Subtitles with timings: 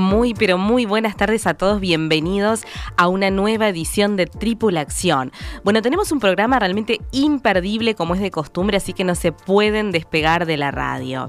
[0.00, 1.78] Muy, pero muy buenas tardes a todos.
[1.78, 2.62] Bienvenidos
[2.96, 5.30] a una nueva edición de Tripulación.
[5.62, 9.92] Bueno, tenemos un programa realmente imperdible como es de costumbre, así que no se pueden
[9.92, 11.28] despegar de la radio.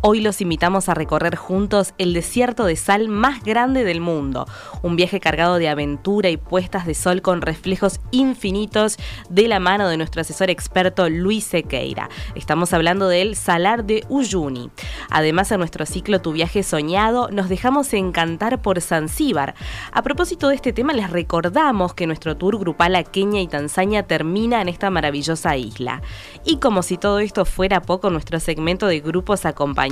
[0.00, 4.46] Hoy los invitamos a recorrer juntos el desierto de sal más grande del mundo,
[4.80, 8.96] un viaje cargado de aventura y puestas de sol con reflejos infinitos
[9.28, 12.10] de la mano de nuestro asesor experto Luis Sequeira.
[12.36, 14.70] Estamos hablando del Salar de Uyuni.
[15.10, 19.56] Además, en nuestro ciclo Tu viaje soñado, nos dejamos encantar por Zanzíbar.
[19.90, 24.04] A propósito de este tema, les recordamos que nuestro tour grupal a Kenia y Tanzania
[24.04, 26.02] termina en esta maravillosa isla.
[26.44, 29.87] Y como si todo esto fuera poco, nuestro segmento de grupos acompañados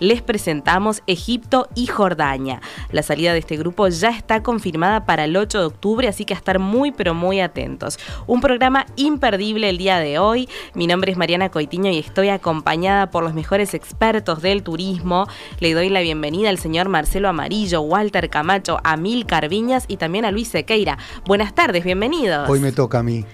[0.00, 2.60] les presentamos Egipto y Jordania.
[2.90, 6.34] La salida de este grupo ya está confirmada para el 8 de octubre, así que
[6.34, 7.98] a estar muy pero muy atentos.
[8.26, 10.48] Un programa imperdible el día de hoy.
[10.74, 15.26] Mi nombre es Mariana Coitiño y estoy acompañada por los mejores expertos del turismo.
[15.60, 20.24] Le doy la bienvenida al señor Marcelo Amarillo, Walter Camacho, a Mil Carviñas y también
[20.24, 20.98] a Luis Sequeira.
[21.26, 22.48] Buenas tardes, bienvenidos.
[22.48, 23.24] Hoy me toca a mí.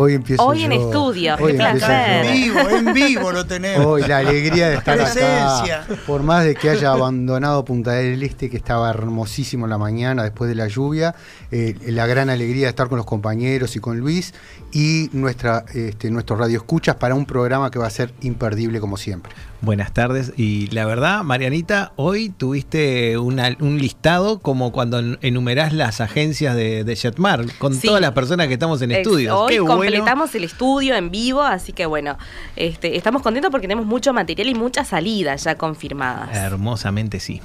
[0.00, 2.24] Hoy empiezo Hoy en estudio, Hoy qué placer.
[2.24, 3.84] En vivo, en vivo lo tenemos.
[3.84, 5.82] Hoy la alegría de estar Presencia.
[5.82, 5.96] acá.
[6.06, 10.22] Por más de que haya abandonado Punta del Este, que estaba hermosísimo en la mañana
[10.22, 11.16] después de la lluvia,
[11.50, 14.34] eh, la gran alegría de estar con los compañeros y con Luis
[14.70, 19.32] y nuestra, este, nuestros radioescuchas para un programa que va a ser imperdible como siempre.
[19.60, 20.32] Buenas tardes.
[20.36, 26.54] Y la verdad, Marianita, hoy tuviste una- un listado como cuando en- enumerás las agencias
[26.54, 27.88] de, de Jetmar, con Sí.
[27.88, 29.34] todas las personas que estamos en estudios.
[29.36, 29.74] Hoy Qué bueno.
[29.76, 32.16] completamos el estudio en vivo, así que bueno,
[32.54, 36.36] este, estamos contentos porque tenemos mucho material y muchas salidas ya confirmadas.
[36.36, 37.40] Hermosamente sí.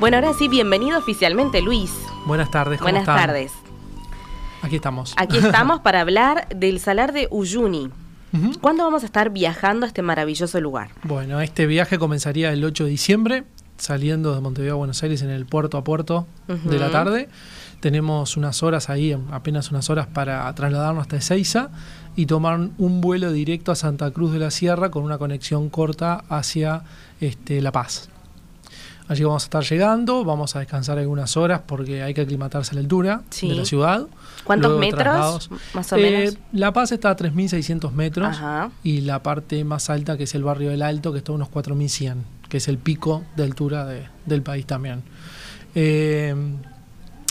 [0.00, 1.90] Bueno, ahora sí, bienvenido oficialmente, Luis.
[2.24, 3.16] Buenas tardes, ¿cómo Buenas están?
[3.16, 3.52] tardes.
[4.62, 5.12] Aquí estamos.
[5.16, 7.90] Aquí estamos para hablar del salar de Uyuni.
[8.60, 10.90] ¿Cuándo vamos a estar viajando a este maravilloso lugar?
[11.02, 13.44] Bueno, este viaje comenzaría el 8 de diciembre,
[13.78, 17.28] saliendo de Montevideo a Buenos Aires en el puerto a puerto de la tarde.
[17.80, 21.70] Tenemos unas horas ahí, apenas unas horas para trasladarnos hasta Ezeiza
[22.16, 26.22] y tomar un vuelo directo a Santa Cruz de la Sierra con una conexión corta
[26.28, 26.82] hacia
[27.20, 28.10] este, La Paz.
[29.08, 32.74] Allí vamos a estar llegando, vamos a descansar algunas horas porque hay que aclimatarse a
[32.74, 34.06] la altura de la ciudad.
[34.44, 36.34] ¿Cuántos metros más o menos?
[36.34, 38.36] Eh, la Paz está a 3.600 metros
[38.84, 41.48] y la parte más alta que es el barrio del Alto que está a unos
[41.50, 42.16] 4.100,
[42.50, 43.88] que es el pico de altura
[44.26, 45.02] del país también.
[45.74, 46.34] Eh,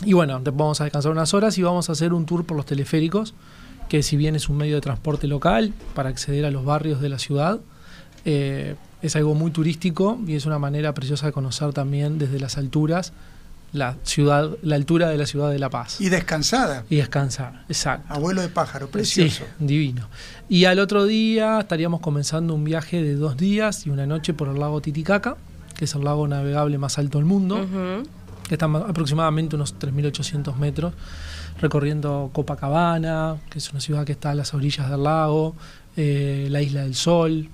[0.03, 2.65] y bueno, vamos a descansar unas horas y vamos a hacer un tour por los
[2.65, 3.35] teleféricos,
[3.88, 7.09] que si bien es un medio de transporte local para acceder a los barrios de
[7.09, 7.59] la ciudad,
[8.25, 8.75] eh,
[9.07, 13.13] es algo muy turístico y es una manera preciosa de conocer también desde las alturas
[13.74, 16.00] la ciudad, la altura de la ciudad de La Paz.
[16.00, 16.86] Y descansada.
[16.89, 18.13] Y descansar, exacto.
[18.13, 19.44] Abuelo de pájaro, precioso.
[19.45, 20.07] Sí, divino.
[20.50, 24.48] Y al otro día estaríamos comenzando un viaje de dos días y una noche por
[24.48, 25.38] el lago Titicaca,
[25.75, 27.68] que es el lago navegable más alto del mundo,
[28.48, 30.94] que está aproximadamente unos 3.800 metros,
[31.60, 35.56] recorriendo Copacabana, que es una ciudad que está a las orillas del lago,
[35.98, 37.50] eh, la Isla del Sol,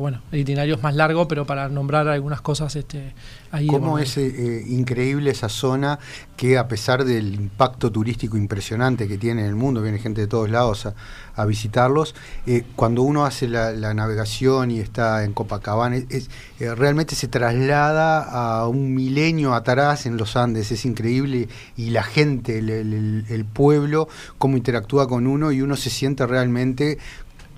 [0.00, 3.14] bueno, el itinerario es más largo, pero para nombrar algunas cosas este,
[3.50, 3.66] ahí...
[3.66, 5.98] ¿Cómo es eh, increíble esa zona
[6.36, 10.26] que a pesar del impacto turístico impresionante que tiene en el mundo, viene gente de
[10.26, 10.94] todos lados a,
[11.46, 12.14] visitarlos,
[12.46, 16.28] eh, cuando uno hace la, navegación y está en Copacabana, es,
[16.60, 22.02] eh, realmente se traslada a un milenio atrás en los Andes, es increíble, y la
[22.02, 24.08] gente, el pueblo,
[24.38, 26.98] cómo interactúa con uno y uno se siente realmente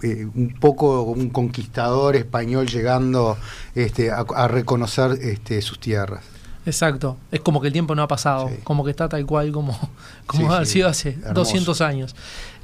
[0.05, 3.39] eh, un poco un conquistador español llegando
[3.75, 6.25] este, a, reconocer este, sus tierras.
[6.67, 9.79] Exacto, es como que el tiempo no ha pasado, como que está tal cual como,
[10.27, 12.15] como ha sido hace 200 años.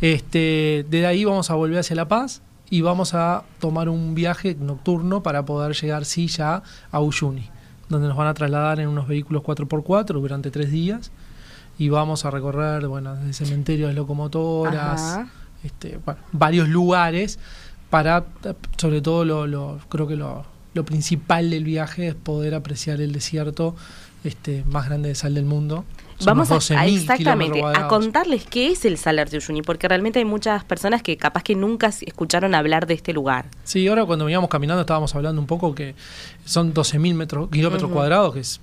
[0.03, 4.55] Este, desde ahí vamos a volver hacia La Paz y vamos a tomar un viaje
[4.61, 7.49] nocturno para poder llegar sí ya a Uyuni,
[7.89, 11.11] donde nos van a trasladar en unos vehículos 4x4 durante tres días
[11.79, 15.21] y vamos a recorrer, bueno, desde cementerio de locomotoras,
[15.65, 15.99] este,
[16.33, 17.39] varios lugares
[17.91, 18.25] para,
[18.77, 20.45] sobre todo, lo, creo que lo,
[20.85, 23.75] principal del viaje es poder apreciar el desierto
[24.25, 25.85] este, más grande de sal del mundo.
[26.25, 30.65] Vamos a, exactamente a contarles qué es el Salar de Uyuni, porque realmente hay muchas
[30.65, 33.47] personas que capaz que nunca escucharon hablar de este lugar.
[33.65, 35.95] Sí, ahora cuando veníamos caminando estábamos hablando un poco que
[36.45, 38.61] son 12.000 metros, kilómetros cuadrados, que es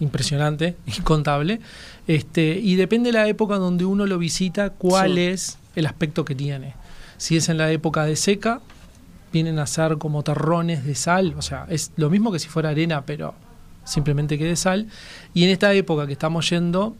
[0.00, 1.60] impresionante, incontable.
[2.06, 6.34] Este, y depende de la época donde uno lo visita, cuál es el aspecto que
[6.34, 6.74] tiene.
[7.16, 8.60] Si es en la época de seca,
[9.32, 12.70] vienen a ser como terrones de sal, o sea, es lo mismo que si fuera
[12.70, 13.34] arena, pero
[13.84, 14.88] simplemente que de sal.
[15.34, 16.94] Y en esta época que estamos yendo,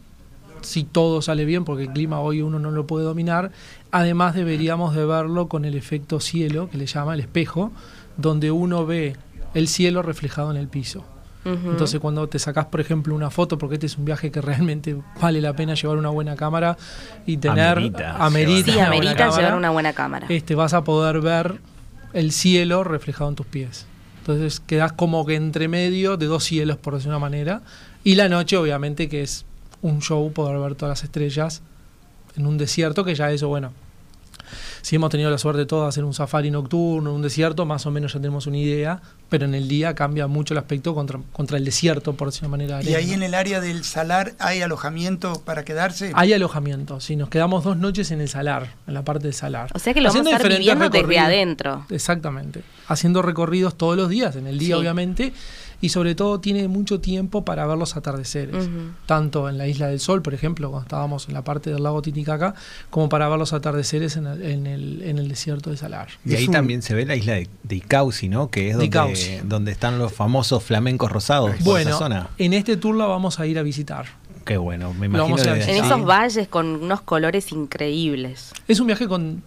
[0.61, 3.51] si todo sale bien, porque el clima hoy uno no lo puede dominar,
[3.91, 7.71] además deberíamos de verlo con el efecto cielo, que le llama el espejo,
[8.17, 9.15] donde uno ve
[9.53, 11.05] el cielo reflejado en el piso.
[11.45, 14.97] Entonces cuando te sacas, por ejemplo, una foto, porque este es un viaje que realmente
[15.21, 16.75] vale la pena llevar una buena cámara
[17.27, 17.77] y tener...
[18.17, 18.71] Amerita.
[18.71, 20.25] sí, amerita llevar una buena cámara.
[20.29, 21.59] Este, vas a poder ver
[22.13, 23.85] el cielo reflejado en tus pies.
[24.19, 27.61] Entonces quedas como que entre medio de dos cielos, por decir una manera.
[28.03, 29.45] Y la noche, obviamente, que es
[29.83, 31.61] un show, poder ver todas las estrellas
[32.35, 33.71] en un desierto, que ya eso, bueno,
[34.85, 37.91] si hemos tenido la suerte todos de hacer un safari nocturno, un desierto, más o
[37.91, 41.57] menos ya tenemos una idea, pero en el día cambia mucho el aspecto contra, contra
[41.57, 42.83] el desierto, por decirlo de manera.
[42.83, 46.11] ¿Y ahí en el área del salar hay alojamiento para quedarse?
[46.13, 49.71] Hay alojamiento, sí, nos quedamos dos noches en el salar, en la parte del salar.
[49.73, 51.87] O sea que lo vamos a estar viviendo desde adentro.
[51.89, 55.33] Exactamente, haciendo recorridos todos los días, en el día obviamente
[55.81, 58.69] y sobre todo tiene mucho tiempo para ver los atardeceres,
[59.05, 62.01] tanto en la Isla del Sol, por ejemplo, cuando estábamos en la parte del lago
[62.01, 62.55] Titicaca,
[62.89, 66.09] como para ver los atardeceres en el, en el, desierto de Salar.
[66.25, 68.49] Y ahí también se ve la isla de, Icausi, ¿no?
[68.49, 71.51] Que es donde, donde, están los famosos flamencos rosados.
[71.61, 72.29] Bueno, esa zona.
[72.37, 74.05] en este tour la vamos a ir a visitar.
[74.45, 75.37] Qué bueno, me imagino.
[75.37, 78.51] en esos valles con unos colores increíbles.
[78.67, 79.41] Es un viaje con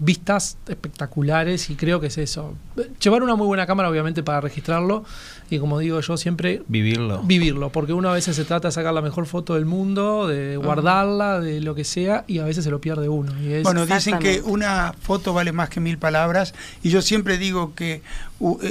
[0.00, 2.54] vistas espectaculares y creo que es eso.
[3.02, 5.04] Llevar una muy buena cámara obviamente para registrarlo
[5.50, 7.22] y como digo yo siempre vivirlo.
[7.22, 10.56] Vivirlo, porque uno a veces se trata de sacar la mejor foto del mundo, de
[10.56, 13.32] guardarla, de lo que sea y a veces se lo pierde uno.
[13.62, 18.02] bueno, dicen que una foto vale más que mil palabras y yo siempre digo que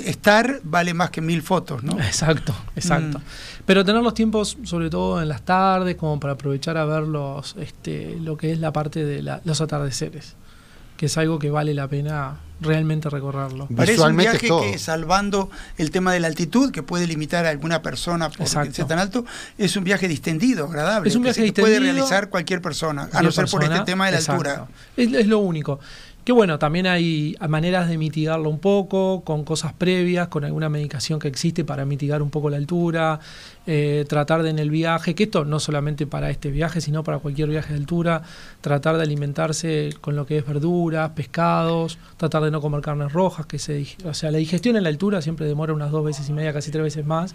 [0.05, 1.93] estar vale más que mil fotos, ¿no?
[1.99, 3.19] Exacto, exacto.
[3.19, 3.23] Mm.
[3.67, 7.55] Pero tener los tiempos, sobre todo en las tardes, como para aprovechar a ver los,
[7.57, 10.35] este, lo que es la parte de los atardeceres
[10.99, 13.69] que es algo que vale la pena realmente recorrerlo.
[13.73, 17.81] Parece un viaje que salvando el tema de la altitud, que puede limitar a alguna
[17.81, 19.23] persona porque sea tan alto,
[19.57, 21.07] es un viaje distendido, agradable.
[21.07, 24.11] Es un viaje que puede realizar cualquier persona, a no ser por este tema de
[24.11, 24.67] la altura.
[24.97, 25.79] es, lo único.
[26.29, 31.17] Que bueno, también hay maneras de mitigarlo un poco, con cosas previas, con alguna medicación
[31.17, 33.19] que existe para mitigar un poco la altura,
[33.65, 37.17] eh, tratar de en el viaje, que esto no solamente para este viaje, sino para
[37.17, 38.21] cualquier viaje de altura,
[38.61, 43.47] tratar de alimentarse con lo que es verduras, pescados, tratar de no comer carnes rojas,
[43.47, 46.33] que se, o sea, la digestión en la altura siempre demora unas dos veces y
[46.33, 47.33] media, casi tres veces más.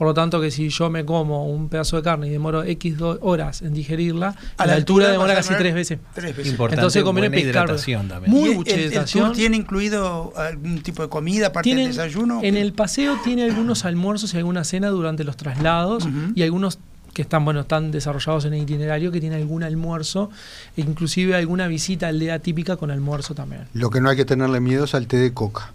[0.00, 2.94] Por lo tanto, que si yo me como un pedazo de carne y demoro X
[3.20, 5.98] horas en digerirla, a la, altura, demora casi tres veces.
[6.14, 6.58] Tres veces.
[6.58, 7.76] Entonces conviene pescar.
[7.76, 8.32] También.
[8.32, 9.34] Muy mucha hidratación.
[9.34, 12.40] ¿Tiene incluido algún tipo de comida aparte del desayuno?
[12.42, 16.78] En el paseo tiene algunos almuerzos y alguna cena durante los traslados y algunos
[17.12, 20.30] que están bueno están desarrollados en el itinerario que tiene algún almuerzo
[20.78, 24.60] e inclusive alguna visita aldea típica con almuerzo también lo que no hay que tenerle
[24.60, 25.72] miedo es al té de coca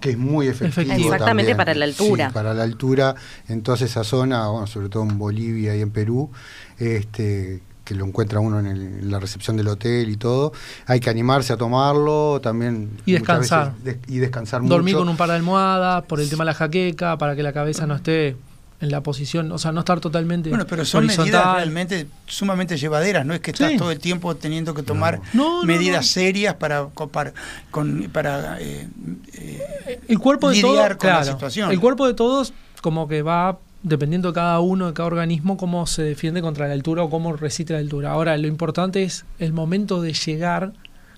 [0.00, 0.92] que es muy efectivo.
[0.92, 2.30] Exactamente para la altura.
[2.30, 3.14] para la altura,
[3.48, 6.30] en toda esa zona, bueno, sobre todo en Bolivia y en Perú,
[6.78, 10.52] este que lo encuentra uno en, la recepción del hotel y todo,
[10.86, 12.98] hay que animarse a tomarlo también.
[13.04, 13.74] Y descansar.
[14.08, 17.36] y descansar Dormir con un par de almohadas, por el tema de la jaqueca, para
[17.36, 18.36] que la cabeza no esté
[18.80, 23.24] en la posición, o sea, no estar totalmente Bueno, pero son medidas realmente sumamente llevaderas,
[23.24, 25.20] no es que estás todo el tiempo teniendo que tomar
[25.64, 27.32] medidas serias para para,
[27.70, 28.88] con, para eh,
[29.34, 31.70] eh, el cuerpo de lidiar con la situación.
[31.70, 35.86] El cuerpo de todos como que va dependiendo de cada uno, de cada organismo, cómo
[35.86, 38.10] se defiende contra la altura o cómo resiste la altura.
[38.10, 40.72] Ahora, lo importante es el momento de llegar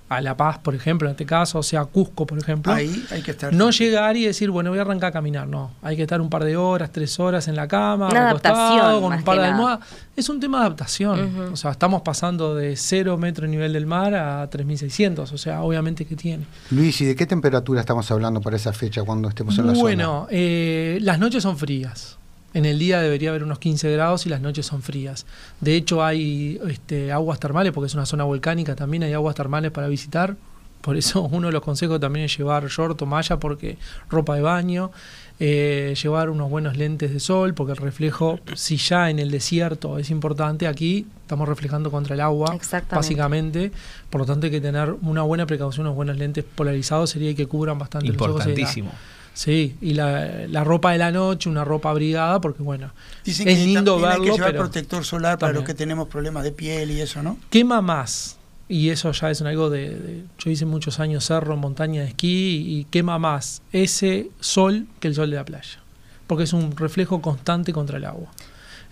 [0.09, 2.73] a La Paz, por ejemplo, en este caso, o sea, Cusco, por ejemplo.
[2.73, 3.53] Ahí hay que estar.
[3.53, 5.73] No llegar y decir, bueno, voy a arrancar a caminar, no.
[5.83, 9.13] Hay que estar un par de horas, tres horas en la cama, Una adaptación, con
[9.13, 9.81] un par de almohadas.
[10.15, 11.51] Es un tema de adaptación.
[11.53, 15.63] O sea, estamos pasando de cero metro de nivel del mar a 3600, o sea,
[15.63, 16.47] obviamente que tiene.
[16.71, 19.83] Luis, ¿y de qué temperatura estamos hablando para esa fecha cuando estemos en la zona?
[19.83, 22.16] Bueno, eh, las noches son frías.
[22.57, 25.27] En el día debería haber unos 15 grados y las noches son frías.
[25.61, 29.73] De hecho hay este, aguas termales, porque es una zona volcánica, también hay aguas termales
[29.73, 30.37] para visitar.
[30.81, 33.77] Por eso uno de los consejos también es llevar short o malla, porque
[34.09, 34.91] ropa de baño,
[35.39, 39.99] eh, llevar unos buenos lentes de sol, porque el reflejo, si ya en el desierto
[39.99, 42.57] es importante, aquí estamos reflejando contra el agua,
[42.91, 43.71] básicamente.
[44.09, 47.47] Por lo tanto hay que tener una buena precaución, unos buenos lentes polarizados, sería que
[47.47, 48.87] cubran bastante Importantísimo.
[48.87, 49.17] los ojos.
[49.37, 52.93] Sí, y la, la, ropa de la noche, una ropa abrigada, porque bueno,
[53.27, 54.25] es lindo verlo.
[54.25, 57.37] Hay que llevar protector solar para los que tenemos problemas de piel y eso, ¿no?
[57.51, 62.09] Quema más, y eso ya es algo de, Yo hice muchos años cerro, montaña de
[62.09, 65.81] esquí, y quema más ese sol que el sol de la playa,
[66.27, 68.31] porque es un reflejo constante contra el agua.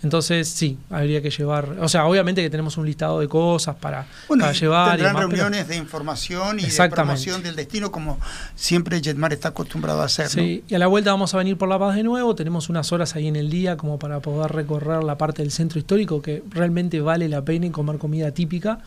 [0.05, 1.77] Entonces, sí, habría que llevar.
[1.81, 4.99] O sea, obviamente que tenemos un listado de cosas para, bueno, llevar.
[4.99, 8.21] Tendrán reuniones de información y de promoción del destino, como
[8.55, 10.29] siempre Jetmar está acostumbrado a hacer.
[10.29, 12.35] Sí, y a la vuelta vamos a venir por La Paz de nuevo.
[12.35, 15.79] Tenemos unas horas ahí en el día como para poder recorrer la parte del centro
[15.79, 18.81] histórico que realmente vale la pena y comer comida típica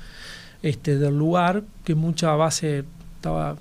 [0.62, 3.56] este, del lugar, que mucha base estaba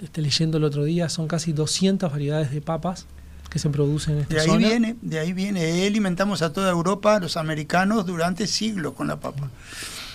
[0.00, 3.06] este, leyendo el otro día, son casi 200 variedades de papas
[3.50, 7.18] que se producen en esta de ahí Viene, de ahí viene, alimentamos a toda Europa,
[7.18, 9.50] los americanos, durante siglos con la papa.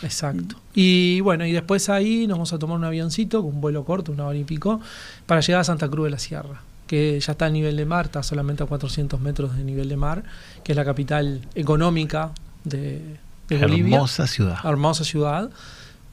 [0.02, 0.56] Exacto.
[0.74, 4.14] Y bueno, y después ahí nos vamos a tomar un avioncito, con un vuelo corto,
[4.14, 4.80] una hora y pico,
[5.26, 8.06] para llegar a Santa Cruz de la Sierra, que ya está a nivel de mar,
[8.06, 10.24] está solamente a 400 metros de nivel de mar,
[10.64, 12.32] que es la capital económica
[12.64, 13.18] de,
[13.50, 13.96] de Bolivia.
[13.96, 14.58] Hermosa ciudad.
[14.64, 15.50] Hermosa ciudad.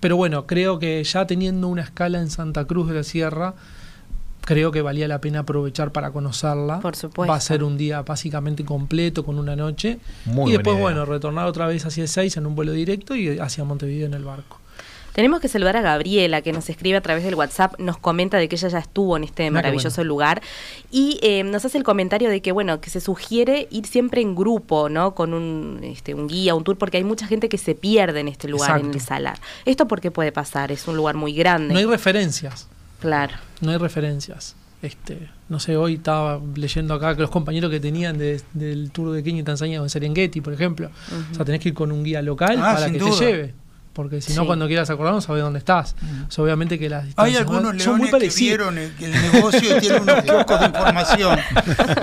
[0.01, 3.55] Pero bueno, creo que ya teniendo una escala en Santa Cruz de la Sierra,
[4.43, 6.81] creo que valía la pena aprovechar para conocerla.
[6.81, 7.31] Por supuesto.
[7.31, 9.99] Va a ser un día básicamente completo con una noche.
[10.27, 14.07] y después, bueno, retornar otra vez hacia 6 en un vuelo directo y hacia Montevideo
[14.07, 14.59] en el barco.
[15.13, 18.49] Tenemos que saludar a Gabriela, que nos escribe a través del WhatsApp, nos comenta de
[18.49, 20.41] que ella ya estuvo en este maravilloso lugar
[20.91, 24.35] y eh, nos hace el comentario de que, bueno, que se sugiere ir siempre en
[24.35, 25.15] grupo, ¿no?
[25.15, 28.29] Con un, este, un guía, un tour, porque hay mucha gente que se pierde en
[28.29, 29.39] este lugar, en el Salar.
[29.67, 30.73] ¿Esto por qué puede pasar?
[30.73, 31.75] Es un lugar muy grande.
[31.75, 32.69] No hay referencias.
[33.03, 33.35] Claro.
[33.61, 34.57] No hay referencias.
[34.81, 39.23] Este, no sé, hoy estaba leyendo acá que los compañeros que tenían del Tour de
[39.23, 40.91] Kenia y Tanzania en Serengeti, por ejemplo.
[41.31, 43.55] O sea, tenés que ir con un guía local ah, para que te lleve
[43.93, 45.95] porque si no cuando quieras acordar no sabes dónde estás.
[46.37, 50.03] obviamente que las Hay algunos leones son muy que vieron el, el negocio y tienen
[50.03, 51.39] unos kioscos de información.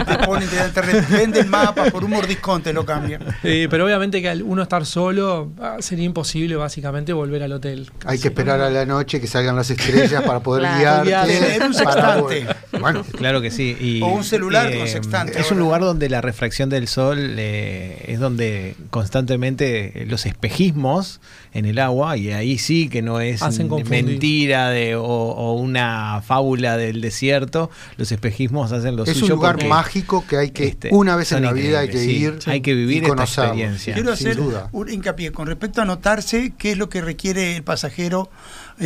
[0.08, 0.82] te ponen, te,
[1.16, 3.24] venden mapas por un mordiscón, te lo cambian.
[3.42, 7.90] pero obviamente que al uno estar solo ah, sería imposible básicamente volver al hotel.
[8.06, 11.40] Hay que esperar a la noche que salgan las estrellas para poder guiarte.
[11.40, 12.48] Tener un sextante.
[12.80, 14.00] Bueno, claro que sí.
[14.04, 15.40] o un celular con eh, sextante.
[15.40, 21.20] Es un lugar donde la refracción del sol eh, es donde constantemente los espejismos
[21.54, 23.42] en el agua y ahí sí que no es
[23.90, 27.70] mentira de, o, una fábula del desierto.
[27.98, 29.26] Los espejismos hacen lo es suyo.
[29.26, 32.04] Es un lugar mágico que hay que, este, una vez en la vida hay que
[32.04, 32.40] ir.
[32.46, 33.94] Hay que vivir esta experiencia.
[33.94, 34.40] Quiero hacer
[34.72, 38.30] un hincapié con respecto a notarse qué es lo que requiere el pasajero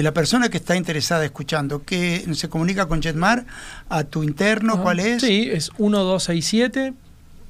[0.02, 3.46] la persona que está interesada escuchando, que se comunica con Jetmar
[3.90, 5.22] a tu interno, ¿cuál es?
[5.22, 6.94] Sí, es 1267.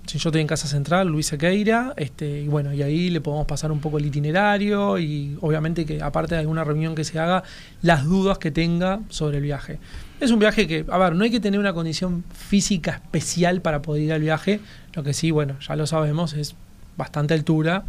[0.06, 3.48] Si yo estoy en Casa Central, Luis Sequeira, este, y bueno, y ahí le podemos
[3.48, 7.44] pasar un poco el itinerario y obviamente que aparte de alguna reunión que se haga,
[7.82, 9.80] las dudas que tenga sobre el viaje.
[10.20, 13.82] Es un viaje que, a ver, no hay que tener una condición física especial para
[13.82, 14.60] poder ir al viaje,
[14.94, 16.56] lo que sí, bueno, ya lo sabemos, es
[16.98, 17.86] bastante altura,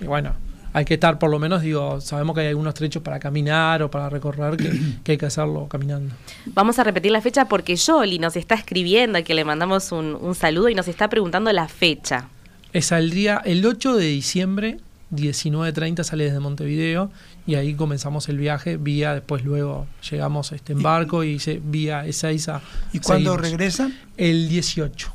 [0.00, 0.34] y bueno,
[0.74, 3.90] hay que estar por lo menos, digo, sabemos que hay algunos trechos para caminar o
[3.90, 4.72] para recorrer que,
[5.12, 6.12] hay que hacerlo caminando.
[6.46, 10.68] Vamos a repetir la fecha porque Jolly nos está escribiendo, que le mandamos un, saludo
[10.68, 12.28] y nos está preguntando la fecha.
[12.72, 14.78] Es el día, el 8 de diciembre,
[15.12, 17.12] 19.30 sale desde Montevideo
[17.46, 22.04] y ahí comenzamos el viaje vía, después luego llegamos este, en barco y se, vía
[22.04, 22.62] Ezeiza.
[22.92, 23.96] ¿Y cuándo regresan?
[24.16, 25.12] El 18.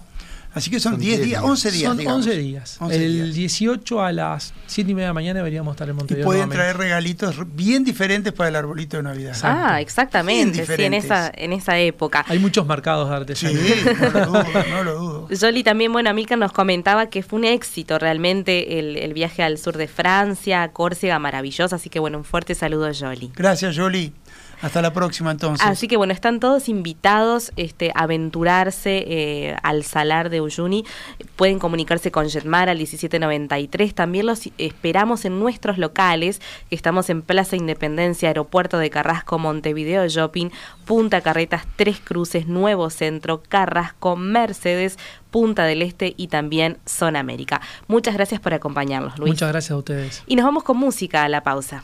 [0.54, 1.96] Así que son 10 días, 11 días.
[1.96, 2.80] Son 11 días.
[2.90, 6.24] el 18 a las 7 y media de la mañana deberíamos estar en Montevideo.
[6.24, 9.38] Y pueden traer regalitos bien diferentes para el arbolito de Navidad.
[9.44, 12.26] Ah, exactamente, sí, en esa, en esa época.
[12.28, 13.60] Hay muchos mercados de artesanía.
[13.60, 15.28] Sí, no lo dudo, no lo dudo.
[15.40, 19.58] Jolly también, bueno, Amilcar nos comentaba que fue un éxito realmente el, el viaje al
[19.58, 21.76] sur de Francia, Córcega, maravilloso.
[21.76, 23.32] Así que bueno, un fuerte saludo a Jolly.
[23.36, 24.14] Gracias, Jolly.
[24.62, 25.66] Hasta la próxima entonces.
[25.66, 30.86] Así que bueno, están todos invitados este, a aventurarse eh, al salar de Uyuni.
[31.36, 33.96] Pueden comunicarse con Jetmar al 1793.
[33.96, 40.08] También los esperamos en nuestros locales, que estamos en Plaza Independencia, Aeropuerto de Carrasco, Montevideo
[40.08, 40.50] Shopping,
[40.86, 44.98] Punta Carretas, Tres Cruces, Nuevo Centro, Carrasco, Mercedes,
[45.32, 47.62] Punta del Este y también Zona América.
[47.88, 49.32] Muchas gracias por acompañarnos, Luis.
[49.32, 50.24] Muchas gracias a ustedes.
[50.28, 51.84] Y nos vamos con música a la pausa.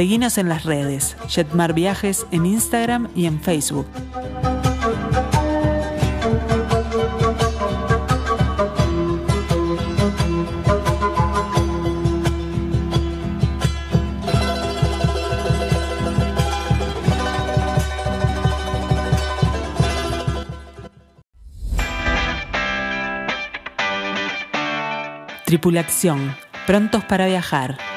[0.00, 3.86] Seguinos en las redes, Jetmar Viajes en Instagram y en Facebook.
[25.44, 26.34] Tripulación,
[26.66, 27.89] prontos para viajar.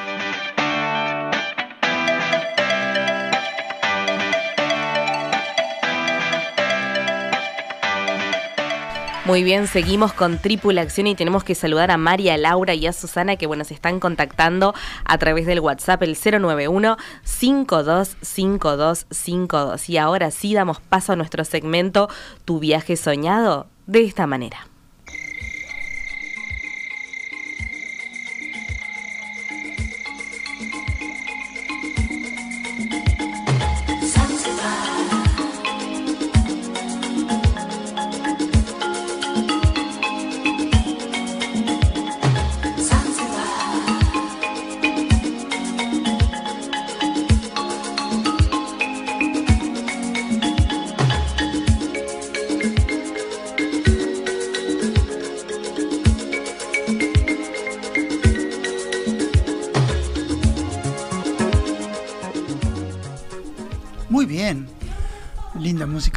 [9.26, 12.92] Muy bien, seguimos con Tripula Acción y tenemos que saludar a María Laura y a
[12.92, 14.74] Susana que bueno, se están contactando
[15.06, 19.88] a través del WhatsApp el 091 525252.
[19.88, 22.10] Y ahora sí damos paso a nuestro segmento
[22.44, 24.66] Tu viaje soñado de esta manera.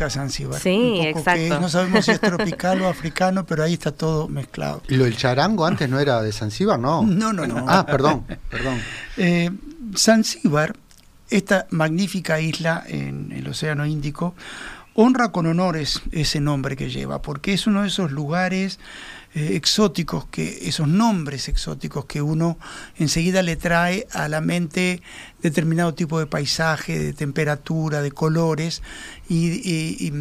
[0.07, 0.59] Música Zanzíbar.
[0.59, 1.59] Sí, exacto.
[1.59, 4.81] no sabemos si es tropical o africano, pero ahí está todo mezclado.
[4.87, 6.79] ¿Lo del charango antes no era de Zanzíbar?
[6.79, 7.03] No.
[7.03, 7.65] No, no, no.
[7.67, 8.79] ah, perdón, perdón.
[9.17, 9.51] Eh,
[9.95, 10.75] Zanzíbar,
[11.29, 14.35] esta magnífica isla en el Océano Índico,
[14.93, 18.79] honra con honores ese nombre que lleva, porque es uno de esos lugares
[19.37, 22.57] eh, exóticos, que esos nombres exóticos que uno
[22.97, 25.03] enseguida le trae a la mente
[25.43, 28.81] determinado tipo de paisaje, de temperatura, de colores,
[29.29, 30.11] y,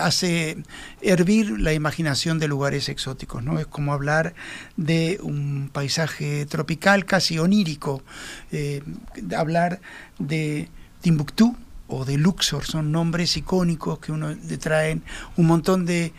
[0.00, 0.56] hace
[1.02, 3.44] hervir la imaginación de lugares exóticos.
[3.44, 3.58] ¿no?
[3.58, 4.32] Es como hablar
[4.78, 8.02] de un paisaje tropical casi onírico,
[8.50, 8.82] eh,
[9.36, 9.82] hablar
[10.18, 10.70] de
[11.02, 11.54] Timbuktu,
[11.88, 15.02] o de Luxor, son nombres icónicos que uno le traen
[15.36, 16.12] un montón de,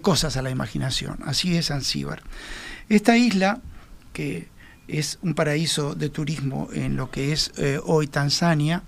[0.00, 1.18] cosas a la imaginación.
[1.24, 2.22] Así es Zanzíbar.
[2.88, 3.60] Esta isla,
[4.12, 4.48] que
[4.86, 8.82] es un paraíso de turismo en lo que es eh, hoy Tanzania,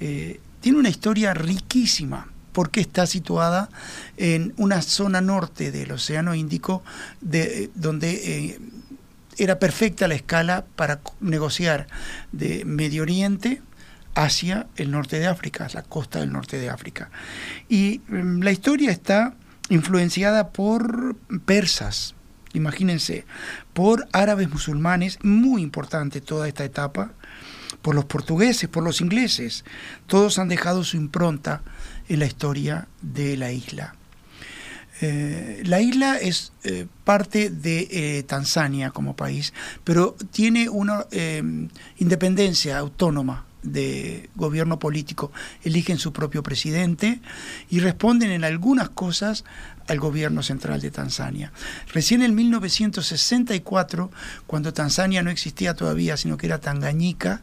[0.00, 3.68] eh, tiene una historia riquísima porque está situada
[4.16, 6.82] en una zona norte del Océano Índico
[7.20, 8.58] de, donde
[9.38, 11.86] era perfecta la escala para negociar
[12.32, 13.62] de Medio Oriente
[14.14, 17.10] hacia el norte de África, la costa del norte de África.
[17.68, 19.34] Y em, la historia está
[19.68, 22.14] influenciada por persas,
[22.52, 23.24] imagínense,
[23.72, 27.12] por árabes musulmanes, muy importante toda esta etapa,
[27.80, 29.64] por los portugueses, por los ingleses,
[30.06, 31.62] todos han dejado su impronta
[32.08, 33.96] en la historia de la isla.
[35.00, 41.06] Eh, la isla es eh, parte de eh, Tanzania como país, pero tiene una
[41.98, 45.32] independencia autónoma de gobierno político.
[45.62, 47.20] Eligen su propio presidente
[47.70, 49.44] y responden en algunas cosas
[49.88, 51.52] al gobierno central de Tanzania.
[51.92, 54.10] Recién en 1964,
[54.46, 57.42] cuando Tanzania no existía todavía, sino que era Tanganyika,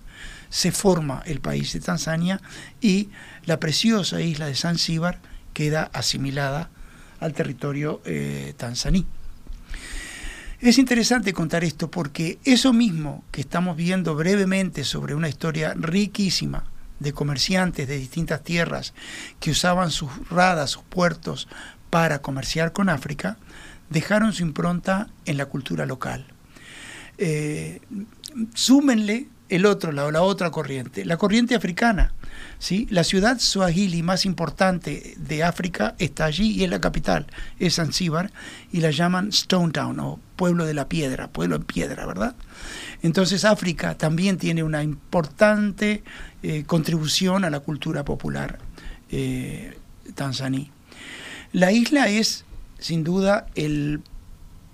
[0.49, 2.41] se forma el país de Tanzania
[2.81, 3.09] y
[3.45, 5.19] la preciosa isla de Zanzíbar
[5.53, 6.69] queda asimilada
[7.19, 9.05] al territorio eh, tanzaní.
[10.61, 16.65] Es interesante contar esto porque eso mismo que estamos viendo brevemente sobre una historia riquísima
[16.99, 18.93] de comerciantes de distintas tierras
[19.39, 21.47] que usaban sus radas, sus puertos
[21.89, 23.37] para comerciar con África,
[23.89, 26.25] dejaron su impronta en la cultura local.
[27.17, 27.79] Eh,
[28.53, 32.11] súmenle el otro lado, la otra corriente, la corriente africana.
[32.59, 32.87] ¿Sí?
[32.89, 37.27] La ciudad swahili más importante de África está allí y es la capital,
[37.59, 38.31] es Zanzíbar,
[38.71, 42.35] y la llaman Stone Town o pueblo de la piedra, pueblo en piedra, ¿verdad?
[43.01, 46.03] Entonces África también tiene una importante
[46.43, 48.59] eh, contribución a la cultura popular
[49.11, 49.77] eh,
[50.15, 50.71] tanzaní.
[51.51, 52.45] La isla es,
[52.77, 54.01] sin duda, el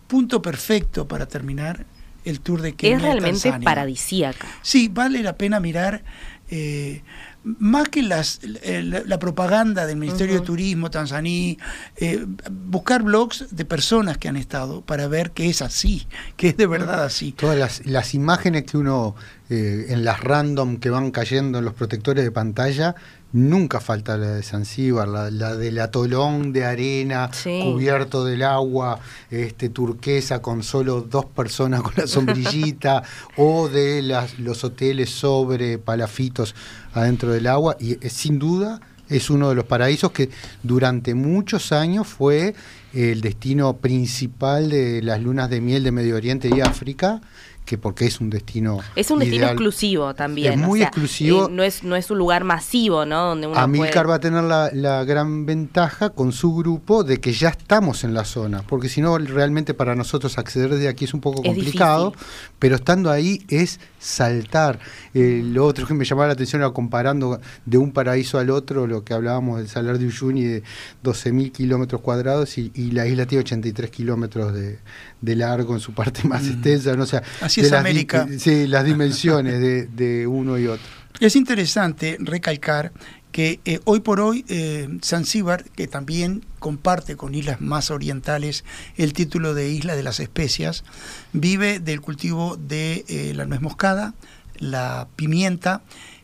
[0.08, 1.86] punto perfecto para terminar
[2.26, 2.98] el tour de Kenia.
[2.98, 4.48] Es realmente paradisíaca.
[4.62, 6.04] Sí, vale la pena mirar.
[6.50, 7.02] Eh,
[7.46, 11.58] más que las, la, propaganda del Ministerio de Turismo tanzaní,
[11.98, 16.58] eh, buscar blogs de personas que han estado para ver que es así, que es
[16.58, 17.32] de verdad así.
[17.32, 19.16] Todas las, las imágenes que uno
[19.50, 22.96] eh, en las random que van cayendo en los protectores de pantalla
[23.36, 29.68] Nunca falta la de Zanzíbar, la, la, del atolón de arena cubierto del agua, este,
[29.68, 33.04] turquesa con solo dos personas con la sombrillita,
[33.36, 36.56] o de las, los hoteles sobre palafitos
[36.94, 37.76] adentro del agua.
[37.78, 40.30] Y eh, sin duda es uno de los paraísos que
[40.64, 42.56] durante muchos años fue
[42.94, 47.20] el destino principal de las lunas de miel de Medio Oriente y África
[47.66, 51.48] que porque es un destino es un destino exclusivo también es muy exclusivo.
[51.48, 54.44] eh, no es no es un lugar masivo no donde uno Amilcar va a tener
[54.44, 58.88] la, la, gran ventaja con su grupo de que ya estamos en la zona porque
[58.88, 62.14] si no realmente para nosotros acceder desde aquí es un poco complicado
[62.60, 64.80] pero estando ahí es saltar
[65.16, 68.86] eh, lo otro que me llamaba la atención era comparando de un paraíso al otro
[68.86, 70.64] lo que hablábamos del Salar de Uyuni de
[71.04, 74.78] 12.000 kilómetros cuadrados y, y, la isla tiene 83 kilómetros de,
[75.22, 76.52] de largo en su parte más mm.
[76.52, 78.28] extensa, no sea, Así es América.
[78.38, 80.86] sí, las dimensiones de, uno y otro.
[81.20, 82.92] Es interesante recalcar
[83.36, 88.64] que eh, hoy por hoy eh, Zanzíbar, que también comparte con islas más orientales
[88.96, 90.86] el título de Isla de las Especias,
[91.34, 94.14] vive del cultivo de eh, la nuez moscada,
[94.58, 95.82] la pimienta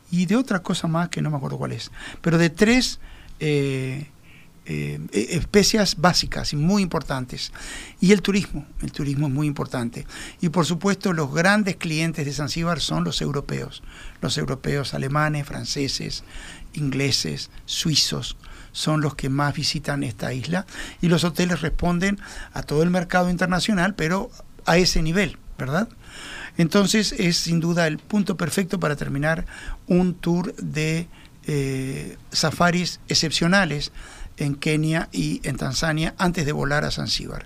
[0.10, 3.02] y de otra cosa más que no me acuerdo cuál es, pero de tres
[4.64, 7.52] eh, e, especias básicas y muy importantes.
[8.00, 10.06] Y el turismo, el turismo es muy importante.
[10.40, 13.82] Y por supuesto los grandes clientes de Zanzíbar son los europeos,
[14.22, 16.24] los europeos alemanes, franceses,
[16.74, 18.38] ingleses, suizos,
[18.72, 20.66] son los que más visitan esta isla
[21.02, 22.20] y los hoteles responden
[22.54, 24.32] a todo el mercado internacional, pero
[24.66, 25.90] a ese nivel, ¿verdad?
[26.58, 29.46] Entonces es sin duda el punto perfecto para terminar
[29.88, 31.08] un tour de
[31.48, 33.92] eh, safaris excepcionales
[34.38, 37.46] en Kenia y en Tanzania antes de volar a Zanzíbar.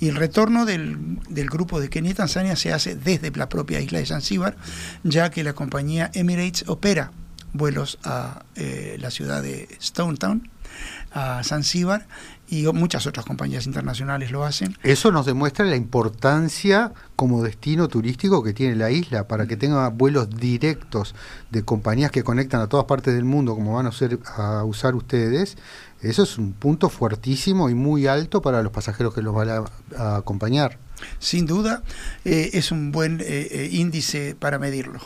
[0.00, 3.98] Y el retorno del, grupo de Kenia y Tanzania se hace desde la propia isla
[3.98, 4.56] de Zanzíbar,
[5.04, 7.12] ya que la compañía Emirates opera
[7.54, 10.50] vuelos a eh, la ciudad de Stone Town,
[11.12, 12.06] a Zanzíbar,
[12.48, 14.76] y muchas otras compañías internacionales lo hacen.
[14.82, 19.88] Eso nos demuestra la importancia como destino turístico que tiene la isla, para que tenga
[19.88, 21.14] vuelos directos
[21.50, 24.94] de compañías que conectan a todas partes del mundo, como van a, ser, a usar
[24.94, 25.56] ustedes,
[26.04, 29.64] eso es un punto fuertísimo y muy alto para los pasajeros que los van
[29.96, 30.78] a, acompañar.
[31.18, 31.82] Sin duda,
[32.26, 35.00] eh, es un buen eh, eh, índice para medirlo.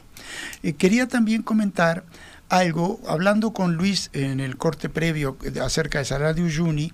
[0.77, 2.05] quería también comentar
[2.49, 6.93] algo, hablando con Luis en el corte previo acerca de Salar de Uyuni,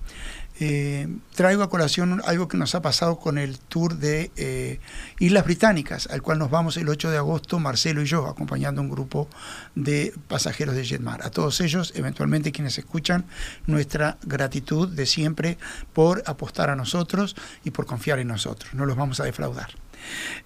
[0.61, 4.79] eh, traigo a colación algo que nos ha pasado con el tour de eh,
[5.19, 8.89] Islas Británicas, al cual nos vamos el 8 de agosto, Marcelo y yo, acompañando un
[8.89, 9.29] grupo
[9.75, 11.25] de pasajeros de Jetmar.
[11.27, 13.25] A todos ellos, eventualmente quienes escuchan,
[13.67, 15.59] nuestra gratitud de siempre
[15.93, 18.75] por apostar a nosotros y por confiar en nosotros.
[18.75, 19.71] No los vamos a defraudar.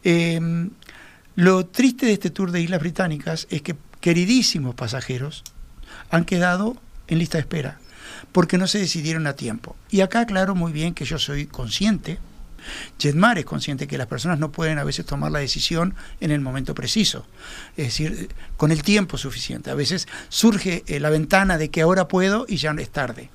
[0.02, 0.70] Em,
[1.34, 5.44] lo triste de este tour de Islas Británicas es que queridísimos pasajeros
[6.10, 7.78] han quedado en lista de espera
[8.32, 9.76] porque no se decidieron a tiempo.
[9.90, 12.18] Y acá aclaro muy bien que yo soy consciente,
[12.98, 16.40] Jetmar es consciente que las personas no pueden a veces tomar la decisión en el
[16.40, 17.26] momento preciso,
[17.76, 19.70] es decir, con el tiempo suficiente.
[19.70, 23.30] A veces surge eh, la ventana de que ahora puedo y ya es tarde.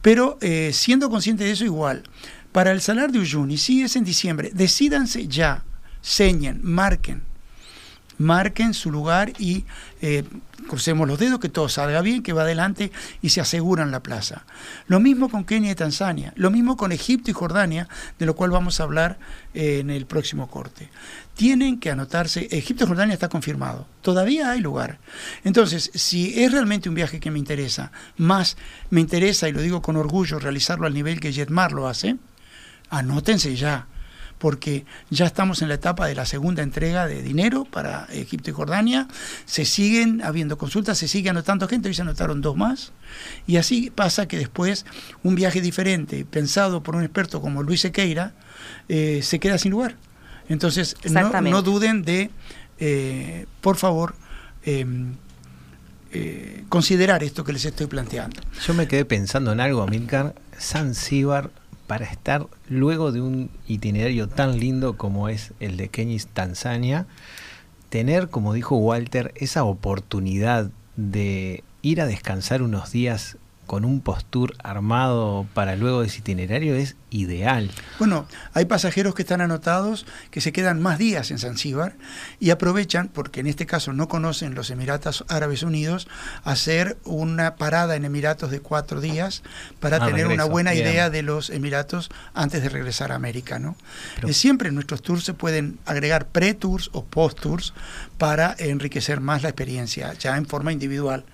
[0.00, 2.04] Pero eh, siendo consciente de eso igual,
[2.52, 5.64] para el Salar de Uyuni, si es en diciembre, decídanse ya,
[6.00, 7.22] señen, marquen,
[8.22, 9.64] marquen su lugar y
[10.00, 10.24] eh,
[10.68, 14.44] crucemos los dedos, que todo salga bien, que va adelante y se aseguran la plaza.
[14.86, 18.50] Lo mismo con Kenia y Tanzania, lo mismo con Egipto y Jordania, de lo cual
[18.50, 19.18] vamos a hablar
[19.54, 20.88] eh, en el próximo corte.
[21.34, 24.98] Tienen que anotarse, Egipto y Jordania está confirmado, todavía hay lugar.
[25.44, 28.56] Entonces, si es realmente un viaje que me interesa, más
[28.90, 32.16] me interesa, y lo digo con orgullo, realizarlo al nivel que Jetmar lo hace,
[32.90, 33.88] anótense ya
[34.42, 38.52] porque ya estamos en la etapa de la segunda entrega de dinero para Egipto y
[38.52, 39.06] Jordania,
[39.44, 42.90] se siguen habiendo consultas, se sigue anotando gente, hoy se anotaron dos más,
[43.46, 44.84] y así pasa que después
[45.22, 48.32] un viaje diferente, pensado por un experto como Luis Sequeira,
[48.88, 49.94] eh, se queda sin lugar.
[50.48, 52.32] Entonces, no, duden de,
[52.80, 54.16] eh, por favor,
[54.64, 55.14] em,
[56.10, 58.40] eh, considerar esto que les estoy planteando.
[58.66, 60.34] Yo me quedé pensando en algo, Amilcar.
[60.58, 61.52] Zanzíbar
[61.92, 67.04] para estar luego de un itinerario tan lindo como es el de Kenyis, Tanzania,
[67.90, 73.36] tener, como dijo Walter, esa oportunidad de ir a descansar unos días
[73.72, 77.70] con un postur armado para luego de ese itinerario es ideal.
[77.98, 81.94] Bueno, hay pasajeros que están anotados que se quedan más días en Zanzíbar
[82.38, 86.06] y aprovechan, porque en este caso no conocen los Emiratos Árabes Unidos,
[86.44, 89.42] hacer una parada en Emiratos de cuatro días
[89.80, 93.58] para ah, tener una buena idea de los Emiratos antes de regresar a América.
[93.58, 93.74] ¿no?
[94.22, 97.72] Eh, siempre en nuestros tours se pueden agregar pre-tours o post-tours
[98.18, 101.24] para enriquecer más la experiencia, ya en forma individual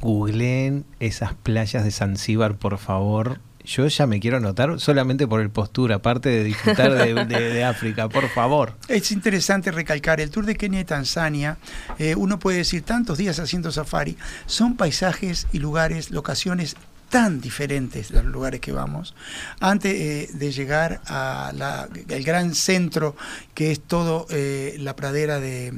[0.00, 3.40] googleen esas playas de Zanzíbar, por favor.
[3.64, 6.92] Yo ya me quiero anotar solamente por el postura, aparte de disfrutar
[7.26, 8.74] de, África, por favor.
[8.86, 11.58] Es interesante recalcar, el tour de Kenia y Tanzania,
[11.98, 16.76] eh, uno puede decir tantos días haciendo safari, son paisajes y lugares, locaciones
[17.08, 19.14] tan diferentes los lugares que vamos.
[19.60, 23.16] Antes eh, de llegar al gran centro,
[23.54, 25.72] que es todo eh, la pradera de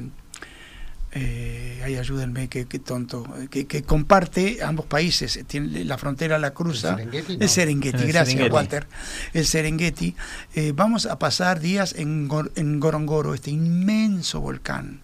[1.11, 7.49] eh, ay, ayúdenme, qué, tonto, que, comparte ambos países, tiene la frontera la cruza, el
[7.49, 8.87] Serengeti, gracias Walter,
[9.33, 10.15] el Serengeti,
[10.53, 15.01] eh, vamos a pasar días en, en Gorongoro, este inmenso volcán,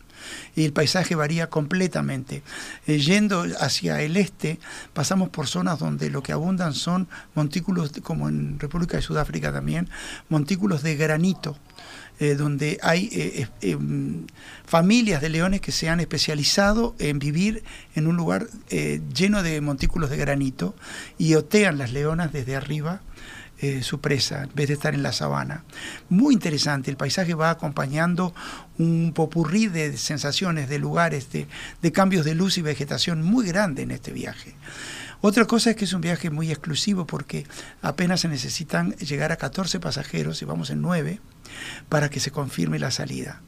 [0.55, 2.43] y el paisaje varía completamente.
[2.87, 4.59] Eh, yendo hacia el este,
[4.93, 9.89] pasamos por zonas donde lo que abundan son montículos, como en República de Sudáfrica también,
[10.29, 11.57] montículos de granito.
[12.17, 14.25] Eh, donde hay eh, em,
[14.65, 18.47] familias de leones que se han especializado en vivir en un lugar
[19.13, 20.75] lleno de montículos de granito
[21.17, 23.01] y otean las leonas desde arriba
[23.61, 25.63] eh, su presa, en vez de estar en la sabana.
[26.09, 28.35] Muy interesante, el paisaje va acompañando
[28.77, 31.47] un popurrí de sensaciones, de lugares, de,
[31.81, 34.55] de cambios de luz y vegetación muy grande en este viaje.
[35.21, 37.47] Otra cosa es que es un viaje muy exclusivo porque
[37.81, 41.21] apenas se necesitan llegar a 14 pasajeros y vamos en 9
[41.89, 43.41] para que se confirme la salida.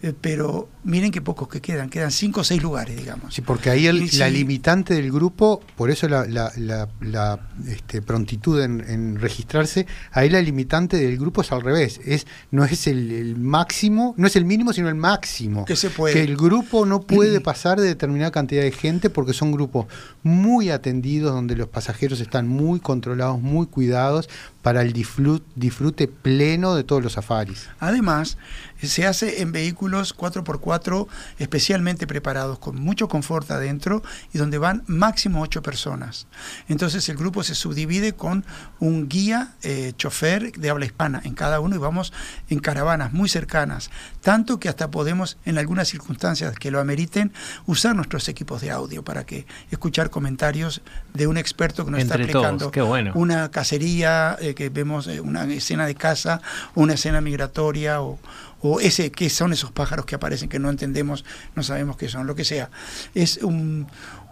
[0.00, 3.34] Eh, pero miren qué pocos que quedan, quedan cinco o seis lugares, digamos.
[3.34, 9.86] Sí, porque ahí la limitante del grupo, por eso la, la, este, prontitud en, registrarse,
[10.12, 14.36] ahí la limitante del grupo es al revés, es no es el, máximo, no es
[14.36, 15.64] el mínimo, sino el máximo.
[15.64, 16.14] Que se puede.
[16.14, 19.86] Que el grupo no puede pasar de determinada cantidad de gente porque son grupos
[20.22, 24.28] muy atendidos, donde los pasajeros están muy controlados, muy cuidados,
[24.62, 27.68] para el disfrute pleno de todos los safaris.
[27.80, 28.36] Además,
[28.86, 31.06] se hace en vehículos 4x4
[31.38, 36.26] especialmente preparados, con mucho confort adentro y donde van máximo 8 personas.
[36.68, 38.44] Entonces el grupo se subdivide con
[38.78, 42.12] un guía, eh, chofer de habla hispana en cada uno y vamos
[42.48, 47.32] en caravanas muy cercanas, tanto que hasta podemos en algunas circunstancias que lo ameriten
[47.66, 50.82] usar nuestros equipos de audio para que escuchar comentarios
[51.14, 52.70] de un experto que nos está explicando
[53.14, 54.36] una cacería.
[54.40, 56.40] Eh, que vemos eh, una escena de caza,
[56.74, 58.18] una escena migratoria o,
[58.60, 62.26] o ese que son esos pájaros que aparecen que no entendemos, no sabemos qué son,
[62.26, 62.70] lo que sea.
[63.14, 63.86] Es un,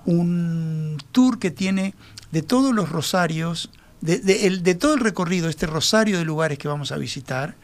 [0.04, 1.94] un tour que tiene
[2.32, 6.96] de todos los rosarios de, todo el recorrido, este rosario de lugares que vamos a
[6.96, 7.56] visitar,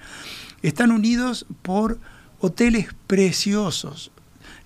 [0.63, 1.99] están unidos por
[2.41, 4.11] hoteles preciosos,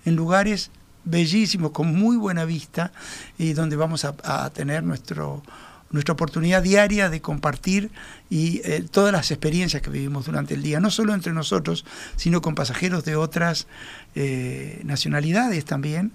[0.05, 0.71] en lugares
[1.03, 2.91] bellísimos, con muy buena vista,
[3.37, 5.43] y donde vamos a tener nuestro
[5.91, 7.91] nuestra oportunidad diaria de compartir
[8.29, 12.41] y eh, todas las experiencias que vivimos durante el día, no solo entre nosotros, sino
[12.41, 13.67] con pasajeros de otras
[14.15, 16.11] eh, nacionalidades también.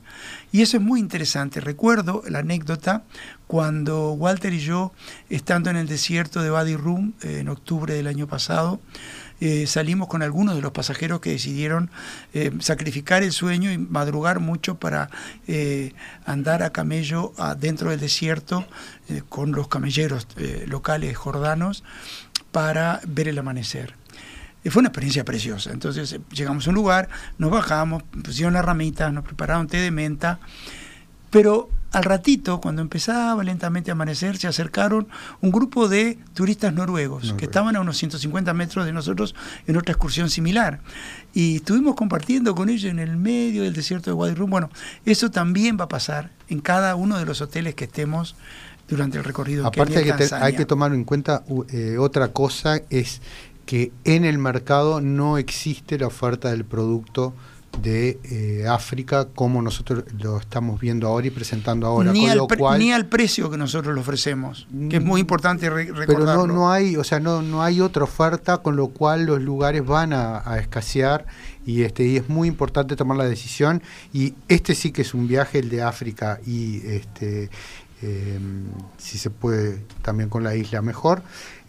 [0.51, 1.61] Y eso es muy interesante.
[1.61, 3.05] Recuerdo la anécdota
[3.47, 4.93] cuando Walter y yo,
[5.31, 8.81] estando en el desierto de Wadi Rum eh, en octubre del año pasado,
[9.45, 11.91] eh, salimos con algunos de los pasajeros que decidieron
[12.33, 15.11] eh, sacrificar el sueño y madrugar mucho para
[15.49, 18.65] eh, andar a camello dentro del desierto
[19.29, 20.29] con los camelleros
[20.67, 21.83] locales jordanos
[22.53, 23.97] para ver el amanecer.
[24.71, 25.73] fue una experiencia preciosa.
[25.73, 30.39] Entonces llegamos a un lugar, nos bajamos, pusieron las ramitas, nos prepararon té de menta,
[31.31, 35.09] pero al ratito, cuando empezaba lentamente a amanecer, se acercaron
[35.43, 39.35] un grupo de turistas noruegos que estaban a unos 150 metros de nosotros
[39.67, 40.81] en otra excursión similar.
[41.35, 44.71] Y estuvimos compartiendo con ellos en el medio del desierto de Wadi Bueno,
[45.05, 48.37] eso también va a pasar en cada uno de los hoteles que estemos
[48.89, 49.67] durante el recorrido.
[49.67, 53.21] Aparte hay que, hay que tomar en cuenta eh, otra cosa, es
[53.67, 57.35] que en el mercado no existe la oferta del producto
[57.81, 62.13] de eh, África como nosotros lo estamos viendo ahora y presentando ahora.
[62.13, 62.47] Ni, al,
[62.79, 66.07] ni al precio que nosotros lo ofrecemos, que es muy mm, importante recordarlo.
[66.07, 69.41] Pero no, no hay, o sea, no, no hay otra oferta, con lo cual los
[69.41, 71.27] lugares van a, escasear
[71.65, 73.83] y este y es muy importante tomar la decisión
[74.13, 77.51] y este sí que es un viaje el de África y este
[78.03, 78.39] eh,
[78.99, 81.23] si se puede también con la isla mejor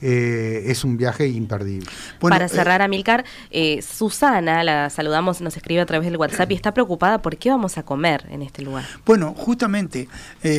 [0.06, 1.90] eh, es un viaje imperdible.
[2.20, 6.56] Para eh, cerrar, Amilcar, eh, Susana, la saludamos, nos escribe a través del WhatsApp y
[6.56, 8.84] está preocupada por qué vamos a comer en este lugar.
[9.06, 10.10] Bueno, justamente,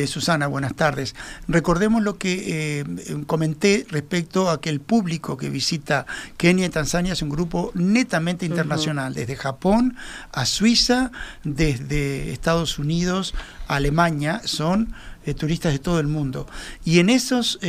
[0.07, 1.13] Susana, buenas tardes.
[1.47, 2.83] Recordemos lo que
[3.27, 6.07] comenté respecto a que el público que visita
[6.37, 9.95] Kenia y Tanzania es un grupo netamente internacional, desde Japón
[10.31, 11.11] a Suiza,
[11.43, 13.35] desde Estados Unidos
[13.67, 14.91] a Alemania, son
[15.33, 16.47] turistas de todo el mundo.
[16.83, 17.59] Y en esos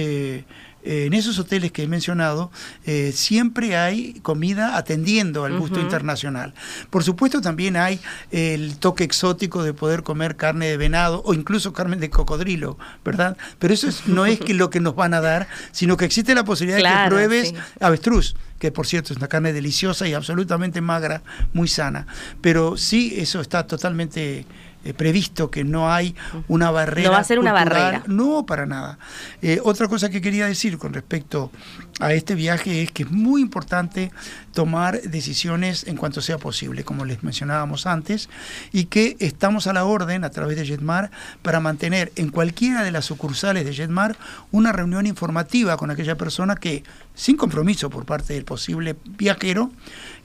[0.87, 2.51] en esos hoteles que he mencionado,
[2.85, 6.55] eh, siempre hay comida atendiendo al gusto internacional.
[6.91, 11.73] Por supuesto, también hay el toque exótico de poder comer carne de venado o incluso
[11.73, 13.37] carne de cocodrilo, ¿verdad?
[13.59, 16.45] Pero eso no es que lo que nos van a dar, sino que existe la
[16.45, 21.23] posibilidad de que pruebes avestruz que por cierto es una carne deliciosa y absolutamente magra,
[21.53, 22.07] muy sana.
[22.41, 24.47] Pero sí, eso está totalmente
[24.87, 26.15] eh, previsto que no hay
[26.47, 27.09] una barrera.
[27.09, 28.05] No va a ser una barrera.
[28.07, 28.99] No, para nada.
[29.43, 31.51] Eh, otra cosa que quería decir con respecto
[31.99, 34.11] a este viaje es que es muy importante
[34.53, 38.29] tomar decisiones en cuanto sea posible, como les mencionábamos antes,
[38.73, 41.11] y que estamos a la orden a través de Jetmar
[41.43, 44.17] para mantener en cualquiera de las sucursales de Jetmar
[44.53, 49.71] una reunión informativa con aquella persona que, sin compromiso por parte del posible viajero,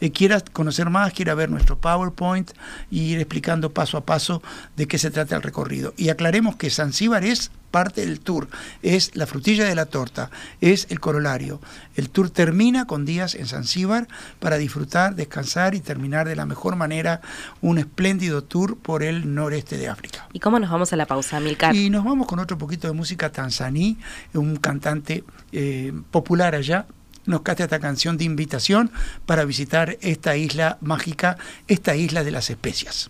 [0.02, 2.52] eh, quiera conocer más, quiera ver nuestro PowerPoint
[2.90, 4.42] y ir explicando paso a paso
[4.76, 5.94] de qué se trata el recorrido.
[5.96, 8.50] Y aclaremos que Zanzíbar es parte del tour,
[8.84, 10.30] es la frutilla de la torta,
[10.60, 11.60] es el corolario.
[11.96, 14.08] El tour termina con días en Zanzíbar
[14.40, 17.22] para disfrutar, descansar y terminar de la mejor manera
[17.62, 20.28] un espléndido tour por el noreste de África.
[20.34, 21.76] ¿Y cómo nos vamos a la pausa, Milcar?
[21.76, 23.98] Y nos vamos con otro poquito de música tanzaní,
[24.34, 26.86] un cantante eh, popular allá,
[27.26, 28.92] nos canta esta canción de invitación
[29.26, 33.10] para visitar esta isla mágica, esta isla de las especias.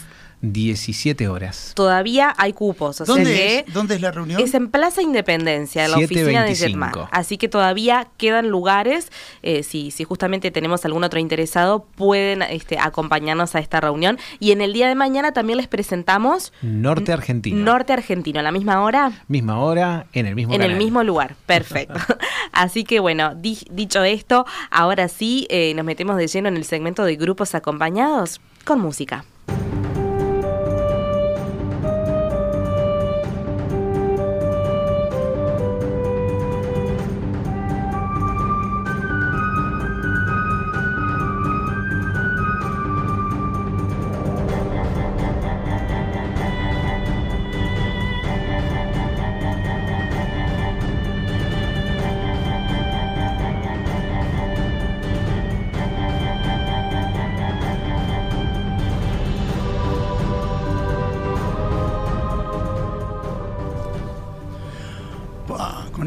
[0.53, 1.73] 17 horas.
[1.75, 2.99] Todavía hay cupos.
[2.99, 4.41] ¿Dónde, es, ¿Dónde es la reunión?
[4.41, 7.09] Es en Plaza Independencia, en la oficina de Jetmar.
[7.11, 9.11] Así que todavía quedan lugares.
[9.43, 14.19] Eh, si, si justamente tenemos algún otro interesado, pueden este, acompañarnos a esta reunión.
[14.41, 16.53] Y en el día de mañana también les presentamos.
[16.63, 17.65] Norte Argentino.
[17.65, 19.25] Norte Argentino, a la misma hora.
[19.29, 21.37] Misma hora, en el mismo En el mismo lugar.
[21.47, 21.95] Perfecto.
[22.53, 27.05] Así que bueno, dicho esto, ahora sí eh, nos metemos de lleno en el segmento
[27.05, 29.25] de grupos acompañados con música.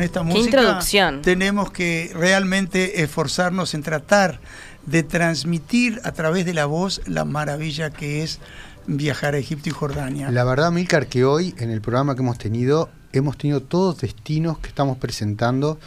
[0.02, 0.80] Esta música,
[1.22, 4.40] tenemos que realmente esforzarnos en tratar
[4.86, 8.40] de transmitir a través de la voz la maravilla que es
[8.88, 10.32] viajar a Egipto y Jordania.
[10.32, 14.60] La verdad, Milcar, que hoy en el programa que hemos tenido, hemos tenido todos destinos
[14.60, 15.78] que estamos presentando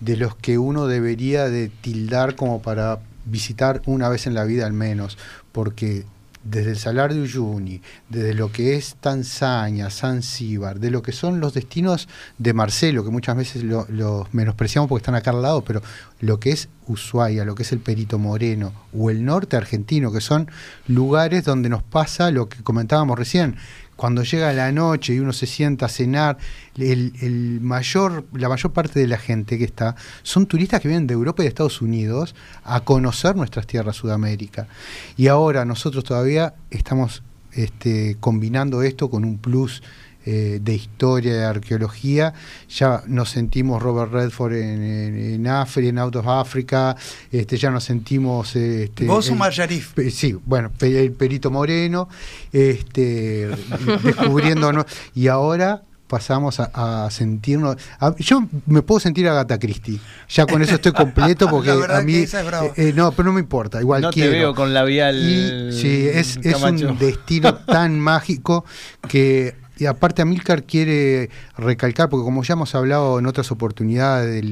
[0.00, 4.66] de los que uno debería de tildar como para visitar una vez en la vida
[4.66, 5.18] al menos,
[5.52, 6.04] porque
[6.42, 11.40] desde el Salar de Uyuni, desde lo que es Tanzania, Zanzíbar, de lo que son
[11.40, 15.62] los destinos de Marcelo, que muchas veces los lo menospreciamos porque están acá al lado,
[15.62, 15.82] pero
[16.20, 20.20] lo que es Ushuaia, lo que es el Perito Moreno o el norte argentino, que
[20.20, 20.50] son
[20.86, 23.56] lugares donde nos pasa lo que comentábamos recién,
[24.00, 26.38] cuando llega la noche y uno se sienta a cenar,
[26.74, 31.44] la mayor parte de la gente que está son turistas que vienen de Europa y
[31.44, 32.34] de Estados Unidos
[32.64, 34.68] a conocer nuestras tierras Sudamérica.
[35.18, 37.22] Y ahora nosotros todavía estamos
[37.52, 39.82] este, combinando esto con un plus
[40.26, 42.34] eh, de historia, de arqueología.
[42.68, 46.96] Ya nos sentimos Robert Redford en, en, África, en Out of Africa,
[47.30, 48.54] este, ya nos sentimos...
[48.56, 49.94] Este, Vos Sharif.
[50.10, 52.08] Sí, bueno, el Perito Moreno,
[52.52, 53.48] este,
[54.04, 54.84] descubriéndonos.
[55.14, 57.76] Y ahora pasamos a, sentirnos.
[58.18, 60.00] yo me puedo sentir a Gata Christie.
[60.28, 62.16] Ya con eso estoy completo porque a mí.
[62.16, 63.80] Es eh, eh, no, pero no me importa.
[63.80, 65.16] Igual no te veo con labial.
[65.16, 68.64] Y, sí, es, es un destino tan mágico
[69.08, 74.44] que y aparte Amilcar quiere recalcar, porque como ya hemos hablado en otras oportunidades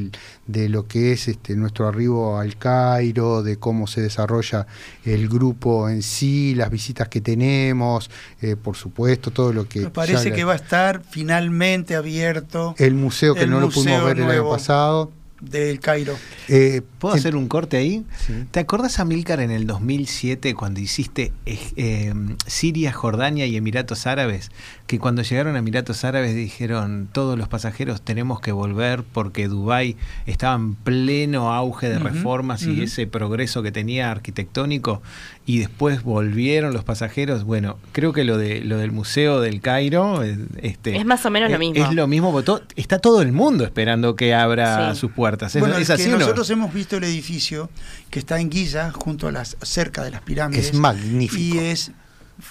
[0.47, 4.67] de lo que es este, nuestro arribo al Cairo, de cómo se desarrolla
[5.05, 8.11] el grupo en sí, las visitas que tenemos,
[8.41, 9.81] eh, por supuesto, todo lo que...
[9.81, 12.75] Me parece que va a estar finalmente abierto.
[12.79, 16.17] El museo que no lo pudimos ver el año pasado del Cairo.
[16.49, 18.05] Eh, ¿Puedo hacer un corte ahí?
[18.51, 22.13] ¿Te acordás, Amilcar, en el 2007 cuando hiciste eh,
[22.47, 24.51] Siria, Jordania y Emiratos Árabes?
[24.87, 29.97] Que cuando llegaron a Emiratos Árabes dijeron todos los pasajeros tenemos que volver porque Dubái
[30.27, 35.03] estaba en pleno auge de reformas y ese progreso que tenía arquitectónico
[35.49, 37.45] y después volvieron los pasajeros.
[37.45, 41.31] Bueno, creo que lo de lo del Museo del Cairo eh, este, es más o
[41.31, 41.83] menos lo mismo.
[41.83, 46.51] Es lo mismo, porque está todo el mundo esperando que abra sus puertas bueno, nosotros
[46.51, 47.71] hemos visto el edificio
[48.11, 50.67] que está en Giza, junto a las, cerca de las pirámides.
[50.67, 51.57] Es magnífico.
[51.57, 51.93] Y es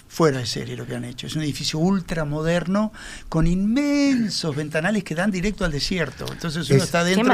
[0.07, 1.27] fuera de serie lo que han hecho.
[1.27, 2.91] Es un edificio ultramoderno
[3.29, 6.25] con inmensos ventanales que dan directo al desierto.
[6.31, 7.31] Entonces uno está dentro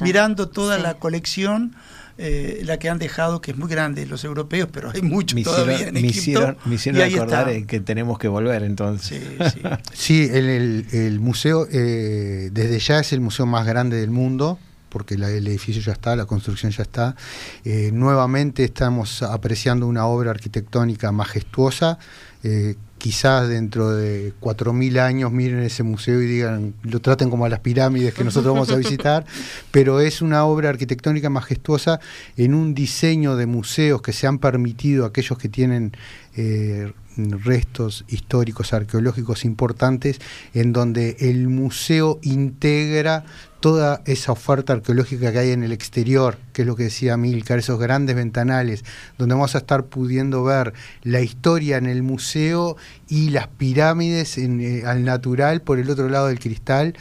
[0.00, 1.76] mirando toda la colección.
[2.16, 5.88] Eh, la que han dejado, que es muy grande, los europeos, pero hay mucho todavía
[5.88, 9.20] en me Hicieron, me hicieron acordar que tenemos que volver entonces.
[9.52, 9.60] Sí,
[9.92, 10.28] sí.
[10.32, 14.58] el, museo eh, desde ya es el museo más grande del mundo
[14.94, 17.16] porque el edificio ya está, la construcción ya está.
[17.64, 21.98] Eh, nuevamente estamos apreciando una obra arquitectónica majestuosa.
[22.44, 27.50] Eh, quizás dentro de 4.000 años miren ese museo y digan, lo traten como a
[27.50, 29.26] las pirámides que nosotros vamos a visitar,
[29.70, 32.00] pero es una obra arquitectónica majestuosa
[32.38, 35.92] en un diseño de museos que se han permitido aquellos que tienen...
[36.34, 40.20] Eh, restos históricos arqueológicos importantes
[40.52, 43.24] en donde el museo integra
[43.60, 47.58] toda esa oferta arqueológica que hay en el exterior, que es lo que decía Milcar,
[47.58, 48.84] esos grandes ventanales,
[49.16, 52.76] donde vamos a estar pudiendo ver la historia en el museo
[53.08, 56.94] y las pirámides eh, al natural por el otro lado del cristal.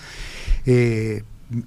[0.66, 1.24] Eh,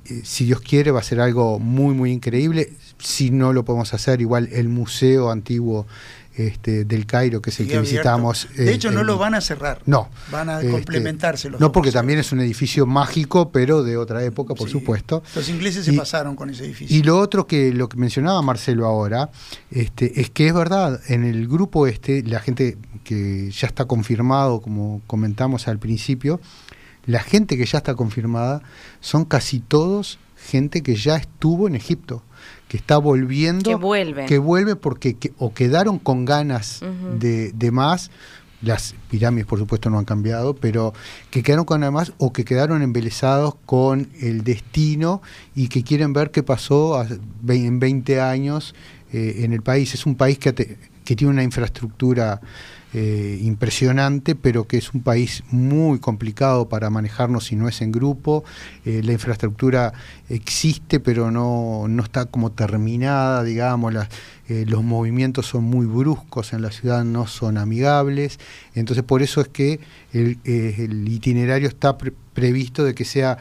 [0.07, 2.73] eh, si Dios quiere, va a ser algo muy, muy increíble.
[2.99, 5.87] Si no lo podemos hacer, igual el museo antiguo
[6.37, 8.49] este, del Cairo, que es el que visitamos.
[8.55, 9.81] De hecho, no lo van a cerrar.
[9.87, 10.09] No.
[10.31, 14.23] Van a este, complementarse los No, porque también es un edificio mágico, pero de otra
[14.23, 15.23] época, por supuesto.
[15.35, 16.97] Los ingleses se pasaron con ese edificio.
[16.97, 19.31] Y lo otro que lo que mencionaba Marcelo ahora,
[19.71, 24.61] este, es que es verdad, en el grupo este, la gente que ya está confirmado,
[24.61, 26.41] como comentamos al principio,
[27.07, 28.63] la gente que ya está confirmada
[29.01, 32.23] son casi todos gente que ya estuvo en Egipto
[32.69, 36.81] que está volviendo, que vuelve, que vuelve porque o quedaron con ganas
[37.19, 38.11] de, de, más,
[38.63, 40.93] las pirámides por supuesto no han cambiado, pero
[41.31, 45.23] que quedaron con ganas más o que quedaron embelesados con el destino
[45.55, 47.05] y que quieren ver qué pasó
[47.49, 48.75] en 20 años
[49.13, 49.95] eh, en el país.
[49.95, 52.41] Es un país que, que tiene una infraestructura
[52.95, 57.91] eh, impresionante, pero que es un país muy complicado para manejarnos si no es en
[57.91, 58.45] grupo.
[58.85, 59.93] Eh, la infraestructura
[60.29, 63.93] existe, pero no, no está como terminada, digamos,
[64.49, 68.39] eh, los movimientos son muy bruscos en la ciudad, no son amigables.
[68.75, 69.81] Entonces, por eso es que
[70.13, 73.37] el, el itinerario está previsto de que sea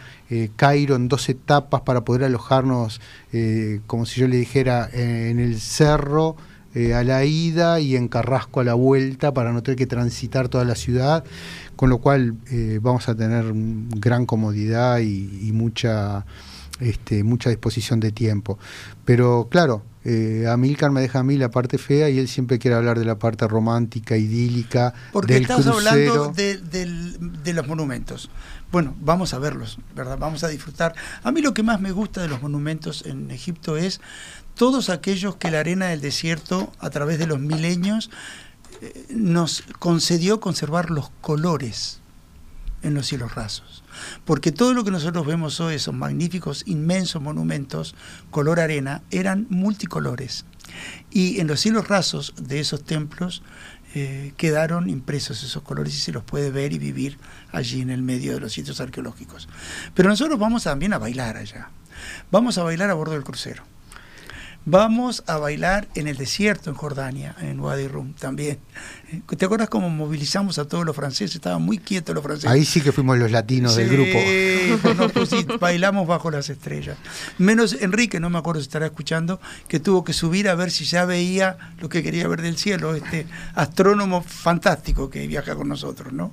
[0.55, 2.99] Cairo en dos etapas para poder alojarnos,
[3.85, 6.35] como si yo le dijera, en el cerro
[6.75, 10.49] eh, a la ida y en Carrasco a la vuelta para no tener que transitar
[10.49, 11.23] toda la ciudad,
[11.77, 16.25] con lo cual eh, vamos a tener gran comodidad y, mucha,
[16.81, 18.59] este, mucha disposición de tiempo.
[19.05, 22.75] Pero claro, eh, Amílcar me deja a mí la parte fea y él siempre quiere
[22.75, 24.93] hablar de la parte romántica, idílica.
[25.13, 28.29] Porque estás hablando de, de, los monumentos.
[28.71, 30.17] Bueno, vamos a verlos, ¿verdad?
[30.19, 30.93] Vamos a disfrutar.
[31.23, 34.01] A mí lo que más me gusta de los monumentos en Egipto es
[34.55, 38.09] todos aquellos que la arena del desierto, a través de los milenios,
[38.81, 41.99] eh, nos concedió conservar los colores
[42.81, 43.83] en los cielos rasos.
[44.25, 47.95] Porque todo lo que nosotros vemos hoy, esos magníficos, inmensos monumentos,
[48.31, 50.45] color arena, eran multicolores.
[51.11, 53.43] Y en los cielos rasos de esos templos
[53.93, 57.17] eh, quedaron impresos esos colores y se los puede ver y vivir
[57.51, 59.47] allí en el medio de los sitios arqueológicos.
[59.93, 61.69] Pero nosotros vamos también a bailar allá.
[62.31, 63.63] Vamos a bailar a bordo del crucero.
[64.67, 68.57] Vamos a bailar en el desierto en Jordania, en Wadi Rum también.
[69.37, 71.35] ¿Te acuerdas cómo movilizamos a todos los franceses?
[71.35, 72.49] Estaban muy quietos los franceses.
[72.49, 74.19] Ahí sí que fuimos los latinos del grupo.
[75.13, 76.97] Pues sí, bailamos bajo las estrellas.
[77.37, 80.85] Menos Enrique, no me acuerdo si estará escuchando, que tuvo que subir a ver si
[80.85, 86.11] ya veía lo que quería ver del cielo, este astrónomo fantástico que viaja con nosotros,
[86.11, 86.31] ¿no?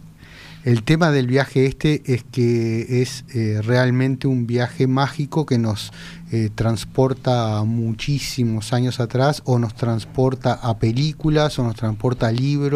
[0.64, 5.93] El tema del viaje este es que es eh, realmente un viaje mágico que nos
[6.31, 12.72] eh, transporta muchísimos años atrás o nos transporta a películas o nos transporta a libros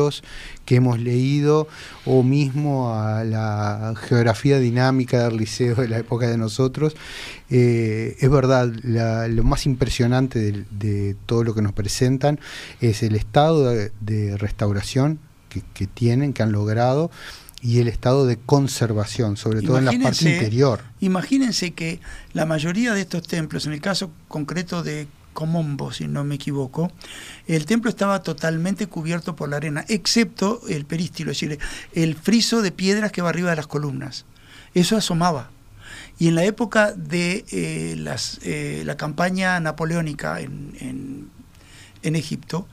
[0.64, 1.68] que hemos leído
[2.04, 6.96] o mismo a la geografía dinámica del liceo de la época de nosotros.
[7.50, 12.38] Eh, es verdad, lo más impresionante de, todo lo que nos presentan
[12.80, 15.18] es el estado de, restauración
[15.72, 17.10] que tienen, que han logrado
[17.62, 20.82] y el estado de conservación, sobre todo en la parte interior.
[21.00, 22.00] Imagínense que
[22.32, 26.90] la mayoría de estos templos, en el caso concreto de Comombo, si no me equivoco,
[27.46, 31.58] el templo estaba totalmente cubierto por la arena, excepto el perístilo, es decir,
[31.92, 34.24] el friso de piedras que va arriba de las columnas.
[34.74, 35.50] Eso asomaba.
[36.18, 41.30] Y en la época de eh, las, eh, la campaña napoleónica en, en,
[42.02, 42.66] en Egipto,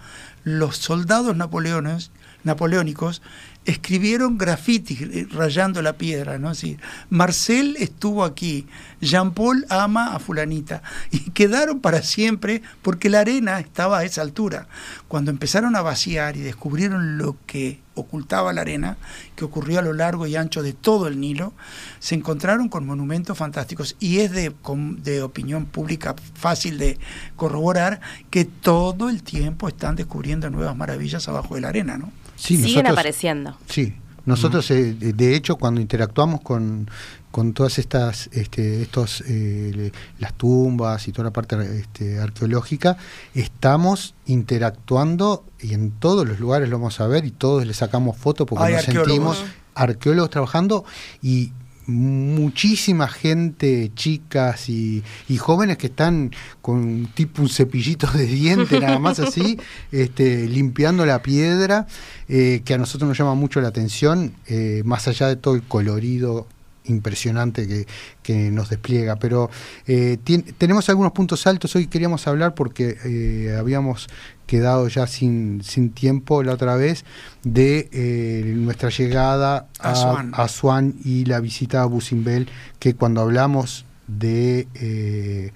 [0.46, 2.12] los soldados napoleones,
[2.44, 3.22] napoleónicos
[3.66, 6.50] escribieron grafitis eh, rayando la piedra, ¿no?
[6.50, 6.78] Así,
[7.10, 8.68] Marcel estuvo aquí,
[9.02, 14.68] Jean-Paul ama a fulanita y quedaron para siempre porque la arena estaba a esa altura.
[15.08, 18.98] Cuando empezaron a vaciar y descubrieron lo que ocultaba la arena,
[19.36, 21.54] que ocurrió a lo largo y ancho de todo el Nilo,
[22.00, 24.54] se encontraron con monumentos fantásticos y es de,
[24.98, 26.98] de opinión pública fácil de
[27.36, 32.12] corroborar que todo el tiempo están descubriendo nuevas maravillas abajo de la arena, ¿no?
[32.44, 33.58] Siguen apareciendo.
[33.70, 36.90] Sí, nosotros, eh, de hecho, cuando interactuamos con,
[37.32, 42.98] con todas estas, este, estos, eh, las tumbas y toda la parte este, arqueológica,
[43.34, 48.16] estamos interactuando y en todos los lugares lo vamos a ver y todos le sacamos
[48.16, 49.44] fotos porque nos sentimos
[49.76, 50.86] arqueólogos trabajando
[51.22, 51.52] y
[51.86, 55.04] muchísima gente, chicas y,
[55.38, 56.32] jóvenes que están
[56.62, 59.60] con tipo un cepillito de diente, nada más así,
[59.92, 61.88] este, limpiando la piedra,
[62.30, 65.64] eh, que a nosotros nos llama mucho la atención, eh, más allá de todo el
[65.64, 66.48] colorido
[66.86, 67.88] impresionante que,
[68.22, 69.16] que nos despliega.
[69.18, 69.50] Pero
[69.88, 70.18] eh,
[70.58, 74.08] tenemos algunos puntos altos, hoy queríamos hablar porque eh, habíamos
[74.48, 77.06] quedado ya sin, sin tiempo la otra vez
[77.44, 83.86] de eh, nuestra llegada a, a Swan y la visita a Busimbel, que cuando hablamos
[84.08, 85.52] de,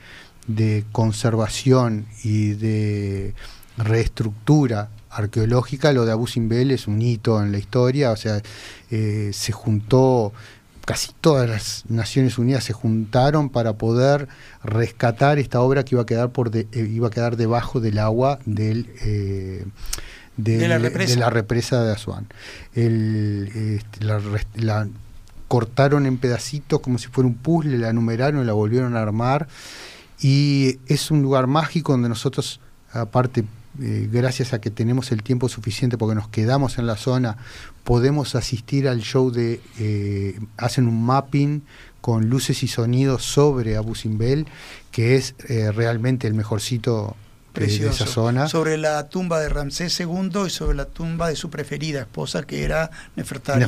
[0.48, 3.34] de conservación y de
[3.78, 8.42] reestructura arqueológica, lo de Abu Simbel es un hito en la historia, o sea,
[8.90, 10.32] se juntó
[10.88, 14.30] casi todas las Naciones Unidas se juntaron para poder
[14.64, 18.40] rescatar esta obra que iba a quedar por eh, iba a quedar debajo del agua
[18.46, 19.66] del, eh,
[20.38, 20.66] de,
[21.18, 22.28] la represa de Asuán.
[22.74, 24.88] Este, la,
[25.50, 29.50] cortaron en pedacitos como si fuera un puzzle, la numeraron, la volvieron a armar
[30.22, 32.62] y es un lugar mágico donde nosotros
[32.94, 33.44] aparte
[33.82, 37.38] eh, gracias a que tenemos el tiempo suficiente porque nos quedamos en la zona,
[37.84, 41.64] podemos asistir al show de, eh, hacen un mapping
[42.02, 44.48] con luces y sonidos sobre Abu Simbel,
[44.92, 47.16] que es eh, realmente el mejorcito
[47.54, 48.48] de esa zona.
[48.48, 52.64] Sobre la tumba de Ramsés II y sobre la tumba de su preferida esposa, que
[52.64, 53.66] era Nefertari.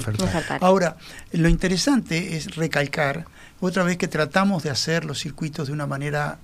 [0.62, 0.98] Ahora,
[1.32, 3.26] lo interesante es recalcar,
[3.60, 6.40] otra vez que tratamos de hacer los circuitos de una manera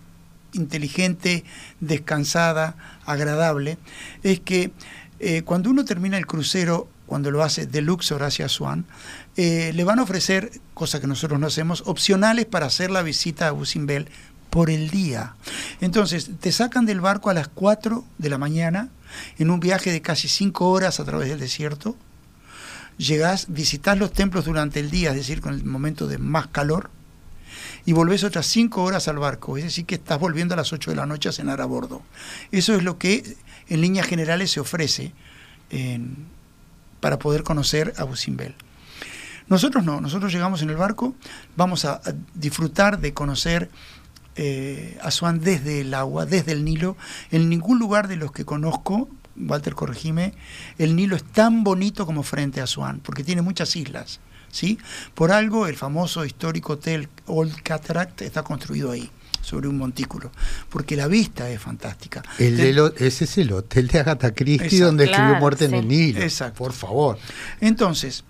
[0.55, 1.43] inteligente,
[1.79, 2.75] descansada,
[3.05, 3.77] agradable,
[4.23, 4.71] es que
[5.19, 8.85] eh, cuando uno termina el crucero, cuando lo hace de Luxor hacia Swan,
[9.37, 13.47] eh, le van a ofrecer, cosa que nosotros no hacemos, opcionales para hacer la visita
[13.47, 14.07] a Busimbel
[14.49, 15.35] por el día.
[15.81, 18.89] Entonces, te sacan del barco a las 4 de la mañana,
[19.37, 21.95] en un viaje de casi 5 horas a través del desierto.
[22.97, 26.89] Llegás, visitas los templos durante el día, es decir, con el momento de más calor,
[27.85, 30.91] y volvés otras cinco horas al barco, es decir, que estás volviendo a las 8
[30.91, 32.01] de la noche a cenar a bordo.
[32.51, 35.13] Eso es lo que en líneas generales se ofrece
[36.99, 38.55] para poder conocer a Busimbel.
[39.47, 41.13] Nosotros no, nosotros llegamos en el barco,
[41.55, 42.01] vamos a,
[42.33, 43.69] disfrutar de conocer
[44.35, 44.97] eh,
[45.39, 46.97] desde el agua, desde el Nilo.
[47.29, 50.33] En ningún lugar de los que conozco, Walter corregime,
[50.79, 54.19] el Nilo es tan bonito como frente a Asuán, porque tiene muchas islas.
[54.55, 54.79] ¿Sí?
[55.13, 60.31] Por algo el famoso histórico hotel Old Cataract está construido ahí sobre un montículo,
[60.69, 62.23] porque la vista es fantástica.
[62.39, 62.59] El
[62.97, 66.21] ese es el hotel de Agatha Christie donde escribió Muerte en el Nilo.
[66.21, 66.57] Exacto.
[66.57, 67.19] Por favor.
[67.61, 68.23] Entonces,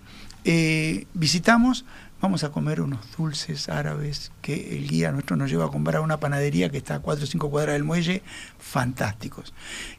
[0.44, 1.86] eh, visitamos
[2.20, 6.00] vamos a comer unos dulces árabes que el guía nuestro nos lleva a comprar a
[6.00, 8.22] una panadería que está a 4 o 5 cuadras del muelle,
[8.58, 9.52] fantásticos.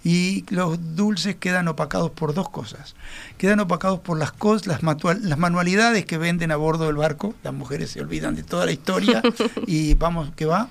[0.03, 2.95] Y los dulces quedan opacados por dos cosas.
[3.38, 4.82] Quedan opacados por las, cosas, las,
[5.22, 8.72] las manualidades que venden a bordo del barco, las mujeres se olvidan de toda la
[8.72, 9.22] historia
[9.68, 10.70] y vamos que va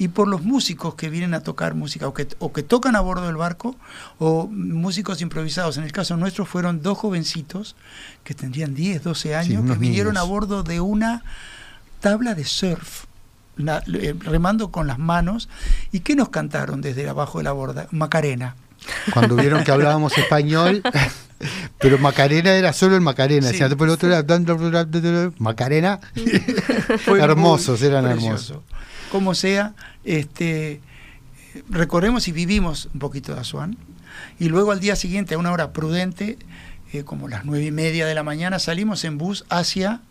[0.00, 3.00] y por los músicos que vienen a tocar música o que, o que tocan a
[3.00, 3.76] bordo del barco
[4.18, 5.76] o músicos improvisados.
[5.76, 7.76] En el caso nuestro fueron dos jovencitos
[8.24, 11.22] que tendrían 10, 12 años que vinieron a bordo de una
[12.00, 13.04] tabla de surf.
[13.58, 15.50] Eh, remando con las manos
[15.92, 18.56] y que nos cantaron desde abajo de la borda Macarena
[19.12, 20.82] cuando vieron que hablábamos español
[21.78, 26.00] pero Macarena era solo el Macarena, después el otro era Macarena.
[27.06, 28.58] hermosos, eran hermosos.
[29.10, 29.74] Como sea,
[30.04, 30.80] este,
[31.68, 33.76] recorremos y vivimos un poquito de Asuán.
[34.38, 36.38] Y luego al día siguiente, a una hora prudente,
[36.92, 40.02] eh, como las nueve y media de la mañana, salimos en bus hacia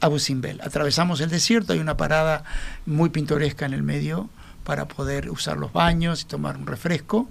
[0.00, 0.60] Abu Simbel.
[0.62, 2.44] Atravesamos el desierto, hay una parada
[2.86, 4.28] muy pintoresca en el medio
[4.64, 7.28] para poder usar los baños y tomar un refresco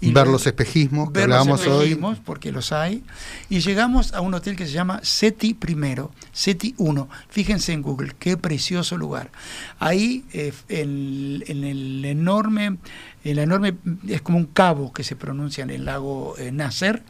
[0.00, 3.02] ver los espejismos ver los espejismos, porque los hay.
[3.48, 7.08] Y llegamos a un hotel que se llama SETI primero, SETI 1.
[7.28, 9.30] Fíjense en Google, qué precioso lugar.
[9.78, 12.76] Ahí, eh, en, el enorme,
[13.24, 13.74] el enorme,
[14.08, 17.02] es como un cabo que se pronuncia en el lago eh, Nasser,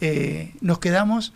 [0.00, 1.32] eh, nos quedamos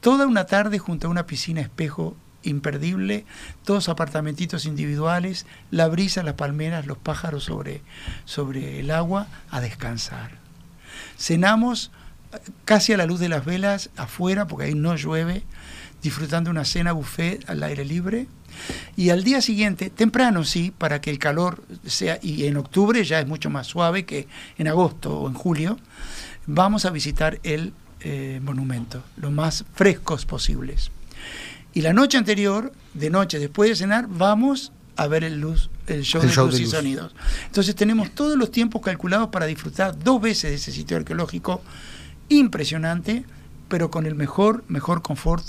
[0.00, 3.24] toda una tarde junto a una piscina espejo imperdible,
[3.64, 7.82] todos apartamentitos individuales, la brisa, las palmeras, los pájaros sobre,
[8.24, 10.30] sobre el agua, a descansar.
[11.18, 11.90] Cenamos
[12.32, 15.42] eh, casi a la luz de las velas, afuera, porque ahí no llueve,
[16.02, 18.26] disfrutando una cena buffet al aire libre.
[18.96, 23.18] Y al día siguiente, temprano sí, para que el calor sea, y en octubre ya
[23.18, 24.28] es mucho más suave que
[24.58, 25.76] en agosto o en julio,
[26.46, 30.90] vamos a visitar el eh, monumento, lo más frescos posibles.
[31.74, 36.02] Y la noche anterior, de noche, después de cenar, vamos a ver el, luz, el
[36.02, 36.70] show El de show luz de y luz.
[36.72, 37.14] sonidos.
[37.46, 41.62] Entonces tenemos todos los tiempos calculados para disfrutar dos veces de ese sitio arqueológico
[42.28, 43.24] impresionante,
[43.68, 45.44] pero con el mejor, mejor confort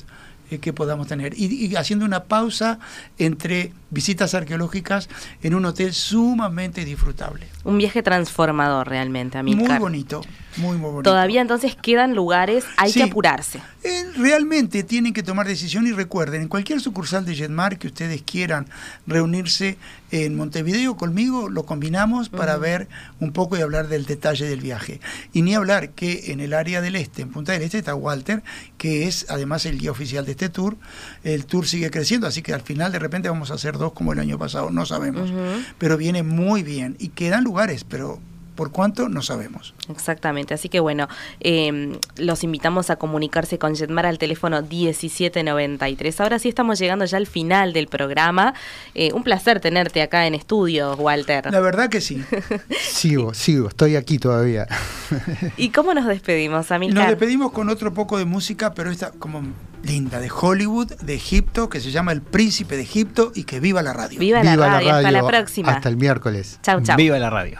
[0.52, 1.34] eh, que podamos tener.
[1.38, 2.80] Y, y haciendo una pausa
[3.18, 5.10] entre visitas arqueológicas
[5.42, 7.48] en un hotel sumamente disfrutable.
[7.64, 9.80] Un viaje transformador realmente, Muy Amilcar.
[9.80, 10.22] bonito,
[10.58, 11.10] muy, muy bonito.
[11.10, 13.00] Todavía entonces quedan lugares, hay Sí.
[13.00, 13.62] que apurarse.
[13.84, 18.22] Eh, realmente tienen que tomar decisión y recuerden, en cualquier sucursal de Jetmar que ustedes
[18.24, 18.68] quieran
[19.06, 19.78] reunirse
[20.12, 22.88] en Montevideo conmigo, lo combinamos para ver
[23.20, 25.02] un poco y hablar del detalle del viaje.
[25.34, 28.42] Y ni hablar que en el área del este, en Punta del Este, está Walter,
[28.78, 30.78] que es además el guía oficial de este tour.
[31.24, 34.14] El tour sigue creciendo, así que al final de repente vamos a hacer dos como
[34.14, 35.32] el año pasado, no sabemos.
[35.78, 38.20] Pero viene muy bien y quedan lugares, pero
[38.56, 39.74] por cuánto no sabemos.
[39.90, 41.08] Exactamente, así que bueno,
[41.40, 46.22] eh, los invitamos a comunicarse con Jetmar al teléfono 1793.
[46.22, 48.54] Ahora sí estamos llegando ya al final del programa.
[48.94, 51.52] Eh, un placer tenerte acá en estudios, Walter.
[51.52, 52.24] La verdad que sí.
[52.80, 54.68] Sigo, sigo, estoy aquí todavía.
[55.58, 57.10] ¿Y cómo nos despedimos, Nos Amilcar?
[57.10, 59.44] despedimos con otro poco de música, pero esta como
[59.84, 63.82] linda, de Hollywood, de Egipto, que se llama El Príncipe de Egipto y que viva
[63.82, 64.20] la radio.
[64.20, 64.94] Viva, la, radio.
[64.94, 65.72] hasta la próxima.
[65.72, 66.60] Hasta el miércoles.
[66.64, 66.98] Chau, chau.
[66.98, 67.60] Viva la radio.